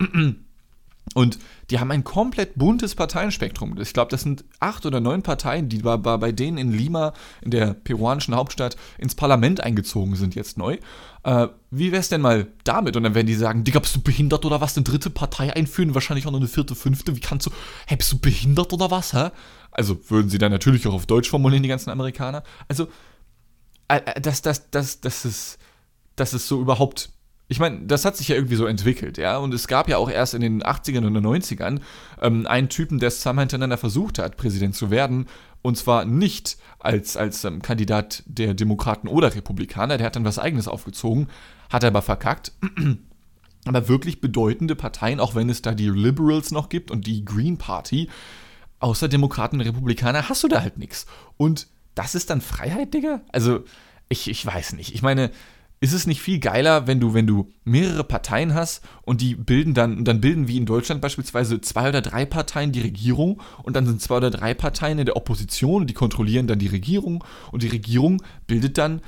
Und 1.14 1.38
die 1.70 1.78
haben 1.78 1.90
ein 1.90 2.04
komplett 2.04 2.54
buntes 2.54 2.94
Parteienspektrum. 2.94 3.78
Ich 3.80 3.92
glaube, 3.92 4.10
das 4.10 4.22
sind 4.22 4.44
acht 4.60 4.86
oder 4.86 5.00
neun 5.00 5.22
Parteien, 5.22 5.68
die 5.68 5.78
bei, 5.78 5.96
bei 5.96 6.32
denen 6.32 6.58
in 6.58 6.72
Lima, 6.72 7.12
in 7.42 7.50
der 7.50 7.74
peruanischen 7.74 8.34
Hauptstadt, 8.34 8.76
ins 8.98 9.14
Parlament 9.14 9.60
eingezogen 9.62 10.16
sind 10.16 10.34
jetzt 10.34 10.56
neu. 10.56 10.78
Äh, 11.24 11.48
wie 11.70 11.92
wär's 11.92 12.08
denn 12.08 12.20
mal 12.20 12.46
damit? 12.64 12.96
Und 12.96 13.02
dann 13.02 13.14
werden 13.14 13.26
die 13.26 13.34
sagen, 13.34 13.64
Digga, 13.64 13.80
bist 13.80 13.96
du 13.96 14.00
behindert 14.00 14.44
oder 14.44 14.60
was? 14.60 14.76
Eine 14.76 14.84
dritte 14.84 15.10
Partei 15.10 15.54
einführen? 15.54 15.94
Wahrscheinlich 15.94 16.26
auch 16.26 16.32
noch 16.32 16.40
eine 16.40 16.48
vierte, 16.48 16.74
fünfte. 16.74 17.14
Wie 17.14 17.20
kannst 17.20 17.46
du, 17.46 17.50
hey, 17.86 17.96
bist 17.96 18.12
du 18.12 18.18
behindert 18.18 18.72
oder 18.72 18.90
was, 18.90 19.12
hä? 19.12 19.30
Also 19.70 19.98
würden 20.08 20.30
sie 20.30 20.38
dann 20.38 20.52
natürlich 20.52 20.86
auch 20.86 20.94
auf 20.94 21.06
Deutsch 21.06 21.28
formulieren, 21.28 21.62
die 21.62 21.68
ganzen 21.68 21.90
Amerikaner. 21.90 22.42
Also, 22.68 22.88
äh, 23.88 24.00
äh 24.04 24.20
das, 24.20 24.40
das, 24.40 24.70
das, 24.70 25.00
das 25.00 25.24
ist, 25.24 25.58
das 26.16 26.32
ist 26.32 26.48
so 26.48 26.60
überhaupt 26.60 27.10
ich 27.52 27.60
meine, 27.60 27.80
das 27.80 28.06
hat 28.06 28.16
sich 28.16 28.28
ja 28.28 28.34
irgendwie 28.34 28.56
so 28.56 28.64
entwickelt, 28.64 29.18
ja. 29.18 29.36
Und 29.36 29.52
es 29.52 29.68
gab 29.68 29.86
ja 29.86 29.98
auch 29.98 30.10
erst 30.10 30.32
in 30.32 30.40
den 30.40 30.62
80ern 30.62 31.06
und 31.06 31.14
90ern 31.14 31.80
ähm, 32.22 32.46
einen 32.46 32.70
Typen, 32.70 32.98
der 32.98 33.10
zweimal 33.10 33.42
hintereinander 33.42 33.76
versucht 33.76 34.18
hat, 34.18 34.38
Präsident 34.38 34.74
zu 34.74 34.90
werden. 34.90 35.26
Und 35.60 35.76
zwar 35.76 36.06
nicht 36.06 36.56
als, 36.78 37.14
als 37.14 37.44
ähm, 37.44 37.60
Kandidat 37.60 38.22
der 38.24 38.54
Demokraten 38.54 39.06
oder 39.06 39.34
Republikaner. 39.34 39.98
Der 39.98 40.06
hat 40.06 40.16
dann 40.16 40.24
was 40.24 40.38
Eigenes 40.38 40.66
aufgezogen, 40.66 41.28
hat 41.68 41.84
aber 41.84 42.00
verkackt. 42.00 42.52
aber 43.66 43.86
wirklich 43.86 44.22
bedeutende 44.22 44.74
Parteien, 44.74 45.20
auch 45.20 45.34
wenn 45.34 45.50
es 45.50 45.60
da 45.60 45.74
die 45.74 45.90
Liberals 45.90 46.52
noch 46.52 46.70
gibt 46.70 46.90
und 46.90 47.06
die 47.06 47.22
Green 47.22 47.58
Party, 47.58 48.08
außer 48.80 49.08
Demokraten 49.08 49.60
und 49.60 49.66
Republikaner 49.66 50.30
hast 50.30 50.42
du 50.42 50.48
da 50.48 50.62
halt 50.62 50.78
nichts. 50.78 51.04
Und 51.36 51.68
das 51.94 52.14
ist 52.14 52.30
dann 52.30 52.40
Freiheit, 52.40 52.94
Digga? 52.94 53.20
Also, 53.30 53.64
ich, 54.08 54.30
ich 54.30 54.44
weiß 54.44 54.72
nicht. 54.72 54.94
Ich 54.94 55.02
meine, 55.02 55.30
ist 55.82 55.92
es 55.92 56.06
nicht 56.06 56.22
viel 56.22 56.38
geiler, 56.38 56.86
wenn 56.86 57.00
du, 57.00 57.12
wenn 57.12 57.26
du 57.26 57.50
mehrere 57.64 58.04
Parteien 58.04 58.54
hast 58.54 58.84
und 59.02 59.20
die 59.20 59.34
bilden 59.34 59.74
dann, 59.74 60.04
dann 60.04 60.20
bilden 60.20 60.46
wie 60.46 60.56
in 60.56 60.64
Deutschland 60.64 61.00
beispielsweise 61.00 61.60
zwei 61.60 61.88
oder 61.88 62.00
drei 62.00 62.24
Parteien 62.24 62.70
die 62.70 62.82
Regierung 62.82 63.42
und 63.64 63.74
dann 63.74 63.84
sind 63.84 64.00
zwei 64.00 64.18
oder 64.18 64.30
drei 64.30 64.54
Parteien 64.54 65.00
in 65.00 65.06
der 65.06 65.16
Opposition 65.16 65.82
und 65.82 65.90
die 65.90 65.94
kontrollieren 65.94 66.46
dann 66.46 66.60
die 66.60 66.68
Regierung 66.68 67.24
und 67.50 67.64
die 67.64 67.68
Regierung 67.68 68.22
bildet 68.46 68.78
dann 68.78 69.00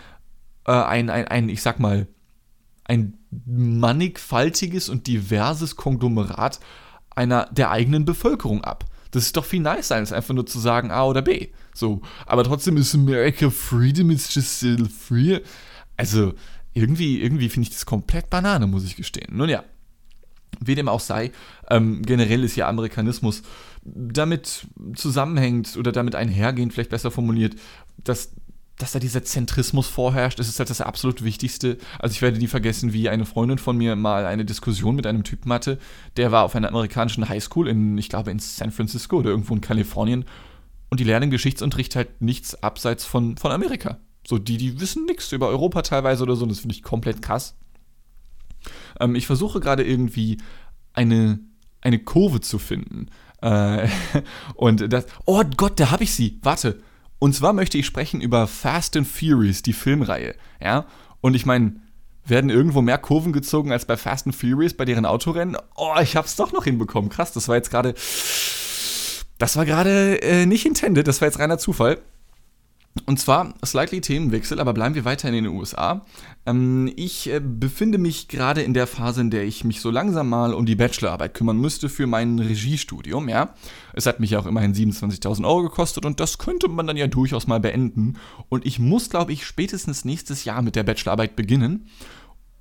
äh, 0.66 0.72
ein, 0.72 1.10
ein, 1.10 1.28
ein, 1.28 1.48
ich 1.48 1.62
sag 1.62 1.78
mal, 1.78 2.08
ein 2.82 3.18
mannigfaltiges 3.46 4.88
und 4.88 5.06
diverses 5.06 5.76
Konglomerat 5.76 6.58
einer 7.14 7.48
der 7.52 7.70
eigenen 7.70 8.04
Bevölkerung 8.04 8.64
ab. 8.64 8.84
Das 9.12 9.26
ist 9.26 9.36
doch 9.36 9.44
viel 9.44 9.60
nicer, 9.60 9.94
als 9.94 10.12
einfach 10.12 10.34
nur 10.34 10.44
zu 10.44 10.58
sagen 10.58 10.90
A 10.90 11.04
oder 11.04 11.22
B. 11.22 11.50
So, 11.72 12.02
aber 12.26 12.42
trotzdem 12.42 12.76
ist 12.78 12.96
America 12.96 13.48
Freedom, 13.48 14.10
it's 14.10 14.34
just 14.34 14.56
still 14.56 14.88
free. 14.88 15.38
Also, 15.96 16.34
irgendwie, 16.74 17.20
irgendwie 17.20 17.48
finde 17.48 17.68
ich 17.68 17.74
das 17.74 17.86
komplett 17.86 18.30
Banane, 18.30 18.66
muss 18.66 18.84
ich 18.84 18.96
gestehen. 18.96 19.36
Nun 19.36 19.48
ja, 19.48 19.64
wie 20.60 20.74
dem 20.74 20.88
auch 20.88 21.00
sei, 21.00 21.32
ähm, 21.70 22.02
generell 22.02 22.44
ist 22.44 22.56
ja 22.56 22.68
Amerikanismus 22.68 23.42
damit 23.84 24.66
zusammenhängt 24.94 25.76
oder 25.76 25.92
damit 25.92 26.14
einhergehend, 26.14 26.72
vielleicht 26.72 26.90
besser 26.90 27.10
formuliert, 27.10 27.54
dass, 27.98 28.32
dass 28.78 28.92
da 28.92 28.98
dieser 28.98 29.24
Zentrismus 29.24 29.86
vorherrscht. 29.86 30.38
Das 30.38 30.48
ist 30.48 30.58
halt 30.58 30.70
das 30.70 30.80
absolut 30.80 31.22
Wichtigste. 31.22 31.78
Also 31.98 32.12
ich 32.12 32.22
werde 32.22 32.38
nie 32.38 32.46
vergessen, 32.46 32.92
wie 32.92 33.08
eine 33.08 33.26
Freundin 33.26 33.58
von 33.58 33.76
mir 33.76 33.94
mal 33.94 34.26
eine 34.26 34.44
Diskussion 34.44 34.96
mit 34.96 35.06
einem 35.06 35.24
Typen 35.24 35.52
hatte, 35.52 35.78
der 36.16 36.32
war 36.32 36.44
auf 36.44 36.56
einer 36.56 36.68
amerikanischen 36.68 37.28
Highschool 37.28 37.68
in, 37.68 37.98
ich 37.98 38.08
glaube, 38.08 38.30
in 38.30 38.38
San 38.38 38.72
Francisco 38.72 39.18
oder 39.18 39.30
irgendwo 39.30 39.54
in 39.54 39.60
Kalifornien 39.60 40.24
und 40.90 41.00
die 41.00 41.04
lernen 41.04 41.30
Geschichtsunterricht 41.30 41.96
halt 41.96 42.20
nichts 42.20 42.62
abseits 42.62 43.04
von, 43.04 43.36
von 43.36 43.52
Amerika. 43.52 43.98
So, 44.26 44.38
die, 44.38 44.56
die 44.56 44.80
wissen 44.80 45.04
nichts 45.04 45.32
über 45.32 45.48
Europa 45.48 45.82
teilweise 45.82 46.22
oder 46.22 46.36
so, 46.36 46.44
und 46.44 46.48
das 46.50 46.60
finde 46.60 46.74
ich 46.74 46.82
komplett 46.82 47.22
krass. 47.22 47.56
Ähm, 49.00 49.14
ich 49.14 49.26
versuche 49.26 49.60
gerade 49.60 49.84
irgendwie 49.84 50.38
eine, 50.92 51.40
eine 51.80 51.98
Kurve 51.98 52.40
zu 52.40 52.58
finden. 52.58 53.08
Äh, 53.42 53.88
und 54.54 54.92
das. 54.92 55.06
Oh 55.26 55.42
Gott, 55.56 55.78
da 55.78 55.90
habe 55.90 56.04
ich 56.04 56.14
sie. 56.14 56.38
Warte. 56.42 56.80
Und 57.18 57.34
zwar 57.34 57.52
möchte 57.52 57.78
ich 57.78 57.86
sprechen 57.86 58.20
über 58.20 58.46
Fast 58.46 58.96
and 58.96 59.06
Furious, 59.06 59.62
die 59.62 59.72
Filmreihe. 59.72 60.34
Ja. 60.60 60.86
Und 61.20 61.34
ich 61.34 61.46
meine, 61.46 61.76
werden 62.26 62.50
irgendwo 62.50 62.82
mehr 62.82 62.98
Kurven 62.98 63.32
gezogen 63.32 63.72
als 63.72 63.84
bei 63.84 63.96
Fast 63.96 64.26
and 64.26 64.34
Furious 64.34 64.74
bei 64.74 64.84
deren 64.84 65.06
Autorennen? 65.06 65.56
Oh, 65.76 65.94
ich 66.02 66.16
hab's 66.16 66.36
doch 66.36 66.52
noch 66.52 66.64
hinbekommen. 66.64 67.10
Krass, 67.10 67.32
das 67.32 67.48
war 67.48 67.56
jetzt 67.56 67.70
gerade. 67.70 67.94
Das 69.38 69.56
war 69.56 69.64
gerade 69.64 70.22
äh, 70.22 70.46
nicht 70.46 70.64
intended, 70.64 71.08
das 71.08 71.20
war 71.20 71.28
jetzt 71.28 71.38
reiner 71.38 71.58
Zufall. 71.58 72.00
Und 73.06 73.18
zwar 73.18 73.54
slightly 73.64 74.00
Themenwechsel, 74.00 74.60
aber 74.60 74.72
bleiben 74.72 74.94
wir 74.94 75.04
weiter 75.04 75.28
in 75.28 75.34
den 75.34 75.48
USA. 75.48 76.06
Ähm, 76.46 76.92
ich 76.94 77.28
äh, 77.28 77.40
befinde 77.40 77.98
mich 77.98 78.28
gerade 78.28 78.62
in 78.62 78.72
der 78.72 78.86
Phase, 78.86 79.20
in 79.20 79.30
der 79.30 79.42
ich 79.42 79.64
mich 79.64 79.80
so 79.80 79.90
langsam 79.90 80.28
mal 80.28 80.54
um 80.54 80.64
die 80.64 80.76
Bachelorarbeit 80.76 81.34
kümmern 81.34 81.58
müsste 81.58 81.88
für 81.88 82.06
mein 82.06 82.38
Regiestudium, 82.38 83.28
ja. 83.28 83.54
Es 83.94 84.06
hat 84.06 84.20
mich 84.20 84.30
ja 84.30 84.38
auch 84.38 84.46
immerhin 84.46 84.74
27.000 84.74 85.44
Euro 85.44 85.64
gekostet 85.64 86.06
und 86.06 86.20
das 86.20 86.38
könnte 86.38 86.68
man 86.68 86.86
dann 86.86 86.96
ja 86.96 87.08
durchaus 87.08 87.48
mal 87.48 87.58
beenden. 87.58 88.14
Und 88.48 88.64
ich 88.64 88.78
muss, 88.78 89.10
glaube 89.10 89.32
ich, 89.32 89.44
spätestens 89.44 90.04
nächstes 90.04 90.44
Jahr 90.44 90.62
mit 90.62 90.76
der 90.76 90.84
Bachelorarbeit 90.84 91.34
beginnen. 91.34 91.88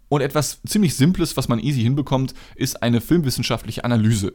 Und 0.10 0.22
etwas 0.22 0.62
ziemlich 0.66 0.96
Simples, 0.96 1.38
was 1.38 1.48
man 1.48 1.60
easy 1.60 1.82
hinbekommt, 1.82 2.34
ist 2.56 2.82
eine 2.82 3.02
filmwissenschaftliche 3.02 3.84
Analyse. 3.86 4.34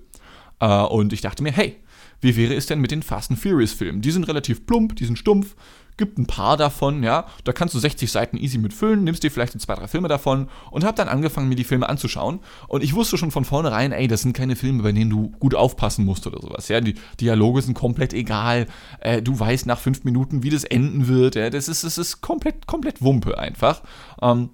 Äh, 0.60 0.82
und 0.82 1.12
ich 1.12 1.22
dachte 1.22 1.42
mir, 1.42 1.52
hey, 1.52 1.76
wie 2.20 2.36
wäre 2.36 2.54
es 2.54 2.66
denn 2.66 2.80
mit 2.80 2.90
den 2.90 3.02
Fast 3.02 3.30
and 3.30 3.40
Furious 3.40 3.72
Filmen? 3.72 4.00
Die 4.00 4.10
sind 4.10 4.28
relativ 4.28 4.66
plump, 4.66 4.96
die 4.96 5.04
sind 5.04 5.18
stumpf, 5.18 5.54
gibt 5.98 6.18
ein 6.18 6.26
paar 6.26 6.56
davon, 6.56 7.02
ja. 7.02 7.26
Da 7.44 7.52
kannst 7.52 7.74
du 7.74 7.78
60 7.78 8.10
Seiten 8.10 8.38
easy 8.38 8.56
mitfüllen, 8.56 9.04
nimmst 9.04 9.22
dir 9.22 9.30
vielleicht 9.30 9.60
zwei, 9.60 9.74
drei 9.74 9.88
Filme 9.88 10.08
davon 10.08 10.48
und 10.70 10.84
hab 10.84 10.96
dann 10.96 11.08
angefangen, 11.08 11.48
mir 11.48 11.56
die 11.56 11.64
Filme 11.64 11.88
anzuschauen. 11.88 12.40
Und 12.68 12.82
ich 12.82 12.94
wusste 12.94 13.18
schon 13.18 13.30
von 13.30 13.44
vornherein, 13.44 13.92
ey, 13.92 14.08
das 14.08 14.22
sind 14.22 14.32
keine 14.32 14.56
Filme, 14.56 14.82
bei 14.82 14.92
denen 14.92 15.10
du 15.10 15.30
gut 15.40 15.54
aufpassen 15.54 16.04
musst 16.04 16.26
oder 16.26 16.40
sowas, 16.40 16.68
ja. 16.68 16.80
Die 16.80 16.94
Dialoge 17.20 17.60
sind 17.60 17.74
komplett 17.74 18.14
egal. 18.14 18.66
Äh, 19.00 19.20
du 19.20 19.38
weißt 19.38 19.66
nach 19.66 19.78
fünf 19.78 20.04
Minuten, 20.04 20.42
wie 20.42 20.50
das 20.50 20.64
enden 20.64 21.08
wird, 21.08 21.34
ja. 21.34 21.50
Das 21.50 21.68
ist, 21.68 21.84
das 21.84 21.98
ist 21.98 22.22
komplett, 22.22 22.66
komplett 22.66 23.02
Wumpe 23.02 23.38
einfach. 23.38 23.82
Ähm, 24.22 24.50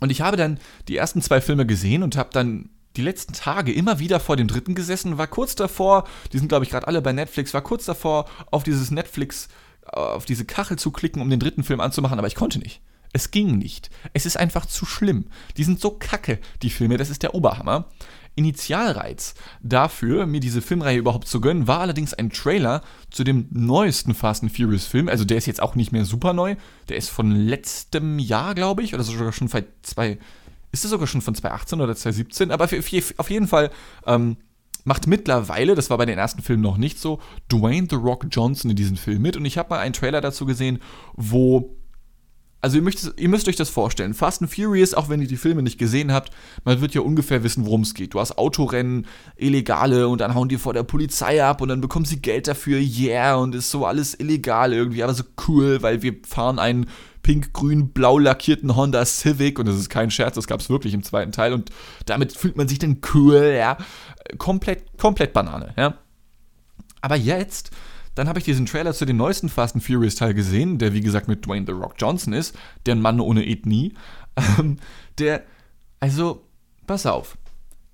und 0.00 0.10
ich 0.10 0.20
habe 0.20 0.36
dann 0.36 0.58
die 0.88 0.96
ersten 0.96 1.22
zwei 1.22 1.40
Filme 1.40 1.64
gesehen 1.64 2.02
und 2.02 2.16
habe 2.16 2.30
dann 2.32 2.70
die 2.96 3.02
letzten 3.02 3.32
Tage 3.32 3.72
immer 3.72 4.00
wieder 4.00 4.18
vor 4.18 4.36
dem 4.36 4.48
dritten 4.48 4.74
gesessen, 4.74 5.18
war 5.18 5.28
kurz 5.28 5.54
davor, 5.54 6.04
die 6.32 6.38
sind 6.38 6.48
glaube 6.48 6.64
ich 6.64 6.70
gerade 6.70 6.86
alle 6.86 7.00
bei 7.00 7.12
Netflix, 7.12 7.54
war 7.54 7.62
kurz 7.62 7.84
davor, 7.84 8.26
auf 8.50 8.64
dieses 8.64 8.90
Netflix 8.90 9.48
auf 9.92 10.24
diese 10.24 10.44
Kachel 10.44 10.78
zu 10.78 10.90
klicken, 10.90 11.22
um 11.22 11.30
den 11.30 11.40
dritten 11.40 11.64
Film 11.64 11.80
anzumachen, 11.80 12.18
aber 12.18 12.28
ich 12.28 12.34
konnte 12.34 12.58
nicht. 12.58 12.80
Es 13.12 13.30
ging 13.30 13.58
nicht. 13.58 13.90
Es 14.12 14.26
ist 14.26 14.36
einfach 14.36 14.66
zu 14.66 14.84
schlimm. 14.84 15.26
Die 15.56 15.64
sind 15.64 15.80
so 15.80 15.90
kacke, 15.90 16.38
die 16.62 16.70
Filme, 16.70 16.96
das 16.96 17.10
ist 17.10 17.22
der 17.22 17.34
Oberhammer. 17.34 17.86
Initialreiz 18.34 19.34
dafür, 19.62 20.26
mir 20.26 20.38
diese 20.38 20.62
Filmreihe 20.62 20.98
überhaupt 20.98 21.26
zu 21.26 21.40
gönnen, 21.40 21.66
war 21.66 21.80
allerdings 21.80 22.14
ein 22.14 22.30
Trailer 22.30 22.82
zu 23.10 23.24
dem 23.24 23.48
neuesten 23.50 24.14
Fast 24.14 24.44
and 24.44 24.56
Furious 24.56 24.86
Film. 24.86 25.08
Also 25.08 25.24
der 25.24 25.38
ist 25.38 25.46
jetzt 25.46 25.60
auch 25.60 25.74
nicht 25.74 25.90
mehr 25.90 26.04
super 26.04 26.32
neu. 26.32 26.54
Der 26.88 26.96
ist 26.96 27.10
von 27.10 27.32
letztem 27.32 28.20
Jahr, 28.20 28.54
glaube 28.54 28.82
ich, 28.82 28.94
oder 28.94 29.02
sogar 29.02 29.32
schon 29.32 29.48
von 29.48 29.64
zwei. 29.82 30.18
Ist 30.70 30.84
das 30.84 30.90
sogar 30.90 31.08
schon 31.08 31.22
von 31.22 31.34
2018 31.34 31.80
oder 31.80 31.96
2017? 31.96 32.50
Aber 32.52 32.64
auf 32.66 33.30
jeden 33.30 33.48
Fall 33.48 33.70
ähm, 34.06 34.36
macht 34.84 35.06
mittlerweile, 35.06 35.74
das 35.74 35.90
war 35.90 35.98
bei 35.98 36.06
den 36.06 36.18
ersten 36.18 36.42
Filmen 36.42 36.62
noch 36.62 36.76
nicht 36.76 36.98
so, 36.98 37.20
Dwayne 37.50 37.86
The 37.90 37.96
Rock 37.96 38.26
Johnson 38.30 38.70
in 38.70 38.76
diesem 38.76 38.96
Film 38.96 39.22
mit. 39.22 39.36
Und 39.36 39.44
ich 39.44 39.58
habe 39.58 39.70
mal 39.70 39.78
einen 39.78 39.92
Trailer 39.92 40.20
dazu 40.20 40.46
gesehen, 40.46 40.80
wo. 41.14 41.74
Also 42.60 42.78
ihr 42.78 42.82
müsst, 42.82 43.12
ihr 43.16 43.28
müsst 43.28 43.46
euch 43.46 43.54
das 43.54 43.70
vorstellen. 43.70 44.14
Fast 44.14 44.42
and 44.42 44.52
Furious, 44.52 44.92
auch 44.92 45.08
wenn 45.08 45.22
ihr 45.22 45.28
die 45.28 45.36
Filme 45.36 45.62
nicht 45.62 45.78
gesehen 45.78 46.12
habt, 46.12 46.32
man 46.64 46.80
wird 46.80 46.92
ja 46.92 47.02
ungefähr 47.02 47.44
wissen, 47.44 47.64
worum 47.64 47.82
es 47.82 47.94
geht. 47.94 48.14
Du 48.14 48.18
hast 48.18 48.36
Autorennen, 48.36 49.06
Illegale 49.36 50.08
und 50.08 50.20
dann 50.20 50.34
hauen 50.34 50.48
die 50.48 50.58
vor 50.58 50.74
der 50.74 50.82
Polizei 50.82 51.44
ab 51.44 51.60
und 51.60 51.68
dann 51.68 51.80
bekommen 51.80 52.04
sie 52.04 52.20
Geld 52.20 52.48
dafür, 52.48 52.80
yeah, 52.80 53.36
und 53.36 53.54
ist 53.54 53.70
so 53.70 53.86
alles 53.86 54.18
illegal 54.18 54.72
irgendwie, 54.72 55.04
aber 55.04 55.14
so 55.14 55.22
cool, 55.46 55.82
weil 55.82 56.02
wir 56.02 56.16
fahren 56.26 56.58
einen 56.58 56.86
pink-grün-blau 57.22 58.18
lackierten 58.18 58.74
Honda 58.74 59.04
Civic 59.04 59.58
und 59.58 59.68
das 59.68 59.76
ist 59.76 59.90
kein 59.90 60.10
Scherz, 60.10 60.34
das 60.34 60.46
gab 60.46 60.60
es 60.60 60.70
wirklich 60.70 60.94
im 60.94 61.02
zweiten 61.02 61.30
Teil 61.30 61.52
und 61.52 61.70
damit 62.06 62.32
fühlt 62.32 62.56
man 62.56 62.66
sich 62.66 62.78
dann 62.78 63.00
cool, 63.14 63.54
ja. 63.56 63.76
Komplett, 64.36 64.98
komplett 64.98 65.32
Banane, 65.32 65.72
ja. 65.76 65.94
Aber 67.00 67.16
jetzt, 67.16 67.70
dann 68.14 68.28
habe 68.28 68.38
ich 68.38 68.44
diesen 68.44 68.66
Trailer 68.66 68.92
zu 68.92 69.04
dem 69.04 69.16
neuesten 69.16 69.48
Fast 69.48 69.74
and 69.74 69.84
Furious 69.84 70.16
Teil 70.16 70.34
gesehen, 70.34 70.78
der 70.78 70.92
wie 70.92 71.00
gesagt 71.00 71.28
mit 71.28 71.46
Dwayne 71.46 71.66
The 71.66 71.72
Rock 71.72 71.94
Johnson 71.98 72.32
ist, 72.32 72.56
der 72.86 72.96
ein 72.96 73.00
Mann 73.00 73.20
ohne 73.20 73.46
Ethnie, 73.46 73.94
ähm, 74.58 74.78
der, 75.18 75.44
also, 76.00 76.44
pass 76.86 77.06
auf. 77.06 77.38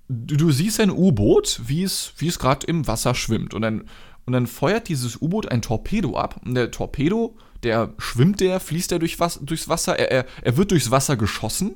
Du, 0.07 0.35
du 0.35 0.51
siehst 0.51 0.79
ein 0.79 0.91
U-Boot, 0.91 1.61
wie 1.65 1.83
es, 1.83 2.13
wie 2.17 2.27
es 2.27 2.39
gerade 2.39 2.67
im 2.67 2.87
Wasser 2.87 3.15
schwimmt. 3.15 3.53
Und 3.53 3.61
dann, 3.61 3.85
und 4.25 4.33
dann 4.33 4.47
feuert 4.47 4.87
dieses 4.87 5.21
U-Boot 5.21 5.51
ein 5.51 5.61
Torpedo 5.61 6.17
ab. 6.17 6.39
Und 6.43 6.55
der 6.55 6.71
Torpedo 6.71 7.35
der 7.65 7.93
schwimmt 7.97 8.39
der, 8.39 8.59
fließt 8.59 8.91
er 8.91 8.99
durch 8.99 9.19
was, 9.19 9.39
durchs 9.41 9.67
Wasser, 9.67 9.97
er, 9.97 10.11
er, 10.11 10.25
er 10.43 10.55
wird 10.55 10.71
durchs 10.71 10.91
Wasser 10.91 11.17
geschossen. 11.17 11.75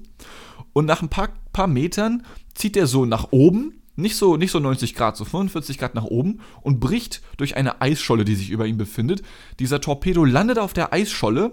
Und 0.71 0.85
nach 0.85 1.01
ein 1.01 1.09
paar, 1.09 1.29
paar 1.51 1.67
Metern 1.67 2.25
zieht 2.53 2.77
er 2.77 2.85
so 2.85 3.05
nach 3.05 3.31
oben, 3.31 3.78
nicht 3.99 4.15
so, 4.15 4.37
nicht 4.37 4.51
so 4.51 4.59
90 4.59 4.95
Grad, 4.95 5.17
so 5.17 5.25
45 5.25 5.77
Grad 5.77 5.95
nach 5.95 6.05
oben 6.05 6.41
und 6.61 6.79
bricht 6.79 7.21
durch 7.37 7.55
eine 7.55 7.81
Eisscholle, 7.81 8.25
die 8.25 8.35
sich 8.35 8.49
über 8.49 8.65
ihm 8.65 8.77
befindet. 8.77 9.21
Dieser 9.59 9.81
Torpedo 9.81 10.25
landet 10.25 10.59
auf 10.59 10.73
der 10.73 10.93
Eisscholle, 10.93 11.51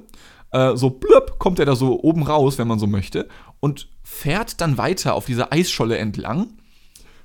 äh, 0.53 0.76
so 0.76 0.91
blöpp 0.91 1.38
kommt 1.38 1.59
er 1.59 1.67
da 1.67 1.76
so 1.76 2.03
oben 2.03 2.23
raus, 2.23 2.59
wenn 2.59 2.69
man 2.69 2.79
so 2.79 2.87
möchte, 2.87 3.29
und 3.61 3.88
fährt 4.03 4.61
dann 4.61 4.79
weiter 4.79 5.15
auf 5.15 5.26
dieser 5.26 5.53
Eisscholle 5.53 5.99
entlang, 5.99 6.55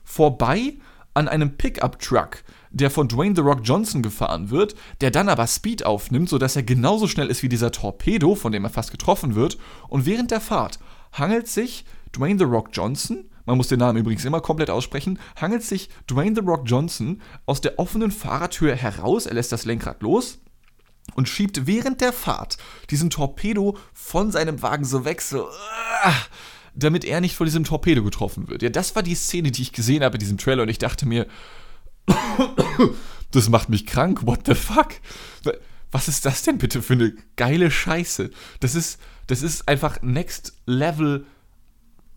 vorbei 0.04 0.74
an 1.14 1.28
einem 1.28 1.58
Pickup-Truck, 1.58 2.44
der 2.72 2.90
von 2.90 3.08
Dwayne 3.08 3.36
The 3.36 3.42
Rock 3.42 3.60
Johnson 3.64 4.02
gefahren 4.02 4.50
wird, 4.50 4.76
der 5.02 5.12
dann 5.12 5.30
aber 5.30 5.46
Speed 5.46 5.86
aufnimmt, 5.86 6.30
sodass 6.30 6.56
er 6.56 6.64
genauso 6.64 7.08
schnell 7.08 7.28
ist 7.28 7.44
wie 7.44 7.50
dieser 7.50 7.72
Torpedo, 7.72 8.36
von 8.36 8.52
dem 8.52 8.64
er 8.64 8.70
fast 8.70 8.92
getroffen 8.92 9.36
wird. 9.36 9.58
Und 9.90 10.06
während 10.06 10.32
der 10.32 10.40
Fahrt 10.40 10.80
hangelt 11.12 11.48
sich 11.48 11.86
Dwayne 12.16 12.40
The 12.40 12.46
Rock 12.46 12.70
Johnson, 12.72 13.26
man 13.46 13.58
muss 13.58 13.68
den 13.68 13.80
Namen 13.80 14.00
übrigens 14.00 14.26
immer 14.26 14.42
komplett 14.42 14.70
aussprechen, 14.70 15.20
hangelt 15.40 15.64
sich 15.64 15.90
Dwayne 16.10 16.36
The 16.36 16.46
Rock 16.46 16.64
Johnson 16.66 17.22
aus 17.46 17.62
der 17.62 17.80
offenen 17.80 18.12
Fahrertür 18.12 18.76
heraus, 18.76 19.26
er 19.26 19.34
lässt 19.34 19.52
das 19.52 19.66
Lenkrad 19.66 20.02
los 20.02 20.40
und 21.16 21.28
schiebt 21.28 21.68
während 21.68 22.02
der 22.02 22.14
Fahrt 22.14 22.58
diesen 22.90 23.10
Torpedo 23.10 23.78
von 23.94 24.32
seinem 24.32 24.62
Wagen 24.62 24.86
so 24.86 25.06
weg, 25.06 25.22
so, 25.22 25.46
uh, 25.46 26.12
damit 26.74 27.04
er 27.06 27.22
nicht 27.22 27.36
von 27.36 27.46
diesem 27.46 27.64
Torpedo 27.64 28.04
getroffen 28.04 28.48
wird. 28.48 28.62
Ja, 28.62 28.70
das 28.70 28.96
war 28.96 29.04
die 29.04 29.16
Szene, 29.16 29.52
die 29.52 29.62
ich 29.62 29.74
gesehen 29.74 30.04
habe 30.04 30.16
in 30.16 30.20
diesem 30.20 30.38
Trailer 30.38 30.64
und 30.64 30.70
ich 30.70 30.78
dachte 30.78 31.06
mir, 31.06 31.28
das 33.32 33.50
macht 33.50 33.70
mich 33.70 33.86
krank. 33.86 34.26
What 34.26 34.42
the 34.46 34.56
fuck? 34.56 34.90
Was 35.92 36.08
ist 36.08 36.26
das 36.26 36.44
denn 36.44 36.58
bitte 36.58 36.82
für 36.82 36.94
eine 36.94 37.14
geile 37.36 37.70
Scheiße? 37.70 38.32
Das 38.62 38.76
ist, 38.76 39.00
das 39.28 39.42
ist 39.42 39.68
einfach 39.68 40.02
Next 40.02 40.54
Level 40.66 41.26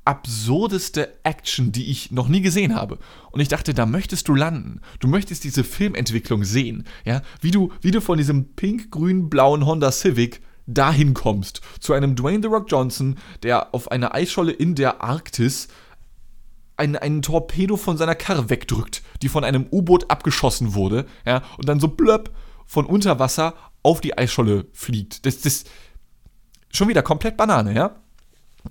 absurdeste 0.05 1.19
Action, 1.23 1.73
die 1.73 1.91
ich 1.91 2.11
noch 2.11 2.29
nie 2.29 2.41
gesehen 2.41 2.75
habe. 2.75 2.99
Und 3.31 3.41
ich 3.41 3.49
dachte, 3.49 3.75
da 3.75 3.87
möchtest 3.87 4.29
du 4.29 4.35
landen. 4.35 4.81
Du 5.01 5.09
möchtest 5.09 5.45
diese 5.45 5.65
Filmentwicklung 5.65 6.45
sehen, 6.45 6.85
ja, 7.05 7.23
wie 7.41 7.51
du, 7.51 7.73
wie 7.81 7.91
du 7.91 8.01
von 8.01 8.19
diesem 8.19 8.55
pink-grün-blauen 8.55 9.65
Honda 9.65 9.91
Civic 9.93 10.43
dahin 10.67 11.15
kommst 11.15 11.61
zu 11.81 11.93
einem 11.93 12.17
Dwayne 12.17 12.43
the 12.43 12.49
Rock 12.49 12.71
Johnson, 12.71 13.19
der 13.43 13.75
auf 13.75 13.91
einer 13.91 14.15
Eisscholle 14.15 14.53
in 14.53 14.75
der 14.75 15.03
Arktis 15.03 15.69
einen, 16.77 16.97
einen 16.97 17.23
Torpedo 17.23 17.77
von 17.77 17.97
seiner 17.97 18.15
Karre 18.15 18.51
wegdrückt, 18.51 19.03
die 19.23 19.29
von 19.29 19.45
einem 19.45 19.67
U-Boot 19.71 20.11
abgeschossen 20.11 20.75
wurde, 20.75 21.07
ja, 21.27 21.43
und 21.59 21.69
dann 21.69 21.81
so 21.81 21.89
blöpp 21.89 22.35
von 22.67 22.87
unter 22.87 23.19
Wasser 23.19 23.55
auf 23.83 24.01
die 24.01 24.17
Eisscholle 24.17 24.67
fliegt. 24.73 25.27
Das 25.27 25.37
ist 25.37 25.71
schon 26.73 26.89
wieder 26.89 27.03
komplett 27.03 27.37
Banane, 27.37 27.75
ja? 27.75 27.97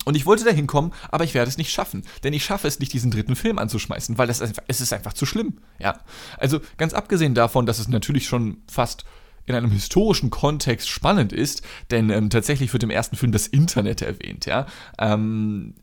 Und 0.06 0.16
ich 0.16 0.26
wollte 0.26 0.44
da 0.44 0.52
hinkommen, 0.52 0.94
aber 1.12 1.24
ich 1.24 1.34
werde 1.34 1.50
es 1.50 1.58
nicht 1.58 1.72
schaffen. 1.72 2.04
Denn 2.24 2.34
ich 2.34 2.44
schaffe 2.44 2.68
es 2.68 2.80
nicht, 2.80 2.94
diesen 2.94 3.12
dritten 3.12 3.36
Film 3.36 3.58
anzuschmeißen, 3.58 4.18
weil 4.18 4.28
das 4.28 4.42
einfach, 4.42 4.64
es 4.68 4.82
ist 4.82 4.94
einfach 4.94 5.14
zu 5.14 5.26
schlimm. 5.26 5.60
Ja. 5.80 6.00
Also 6.38 6.60
ganz 6.78 6.94
abgesehen 6.94 7.36
davon, 7.36 7.66
dass 7.66 7.80
es 7.80 7.88
natürlich 7.88 8.28
schon 8.28 8.58
fast 8.70 9.06
in 9.46 9.56
einem 9.56 9.72
historischen 9.72 10.30
Kontext 10.30 10.90
spannend 10.90 11.34
ist, 11.34 11.64
denn 11.92 12.10
ähm, 12.10 12.30
tatsächlich 12.30 12.72
wird 12.72 12.84
im 12.84 12.90
ersten 12.90 13.18
Film 13.18 13.32
das 13.32 13.48
Internet 13.48 14.02
erwähnt, 14.02 14.46
ja. 14.46 14.68
Ähm, 14.98 15.76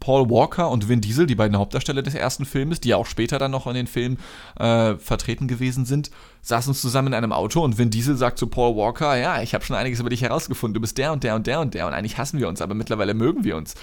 Paul 0.00 0.28
Walker 0.28 0.70
und 0.70 0.88
Vin 0.88 1.00
Diesel, 1.00 1.26
die 1.26 1.34
beiden 1.34 1.56
Hauptdarsteller 1.56 2.02
des 2.02 2.14
ersten 2.14 2.44
Filmes, 2.44 2.80
die 2.80 2.90
ja 2.90 2.96
auch 2.96 3.06
später 3.06 3.38
dann 3.38 3.50
noch 3.50 3.66
in 3.66 3.74
den 3.74 3.86
Film 3.86 4.18
äh, 4.58 4.96
vertreten 4.96 5.48
gewesen 5.48 5.86
sind, 5.86 6.10
saßen 6.42 6.74
zusammen 6.74 7.08
in 7.08 7.14
einem 7.14 7.32
Auto 7.32 7.62
und 7.62 7.78
Vin 7.78 7.88
Diesel 7.88 8.16
sagt 8.16 8.38
zu 8.38 8.48
Paul 8.48 8.76
Walker, 8.76 9.16
ja, 9.16 9.40
ich 9.40 9.54
habe 9.54 9.64
schon 9.64 9.76
einiges 9.76 10.00
über 10.00 10.10
dich 10.10 10.22
herausgefunden, 10.22 10.74
du 10.74 10.80
bist 10.80 10.98
der 10.98 11.12
und 11.12 11.24
der 11.24 11.36
und 11.36 11.46
der 11.46 11.60
und 11.60 11.72
der 11.72 11.86
und 11.86 11.94
eigentlich 11.94 12.18
hassen 12.18 12.38
wir 12.38 12.48
uns, 12.48 12.60
aber 12.60 12.74
mittlerweile 12.74 13.14
mögen 13.14 13.44
wir 13.44 13.56
uns. 13.56 13.74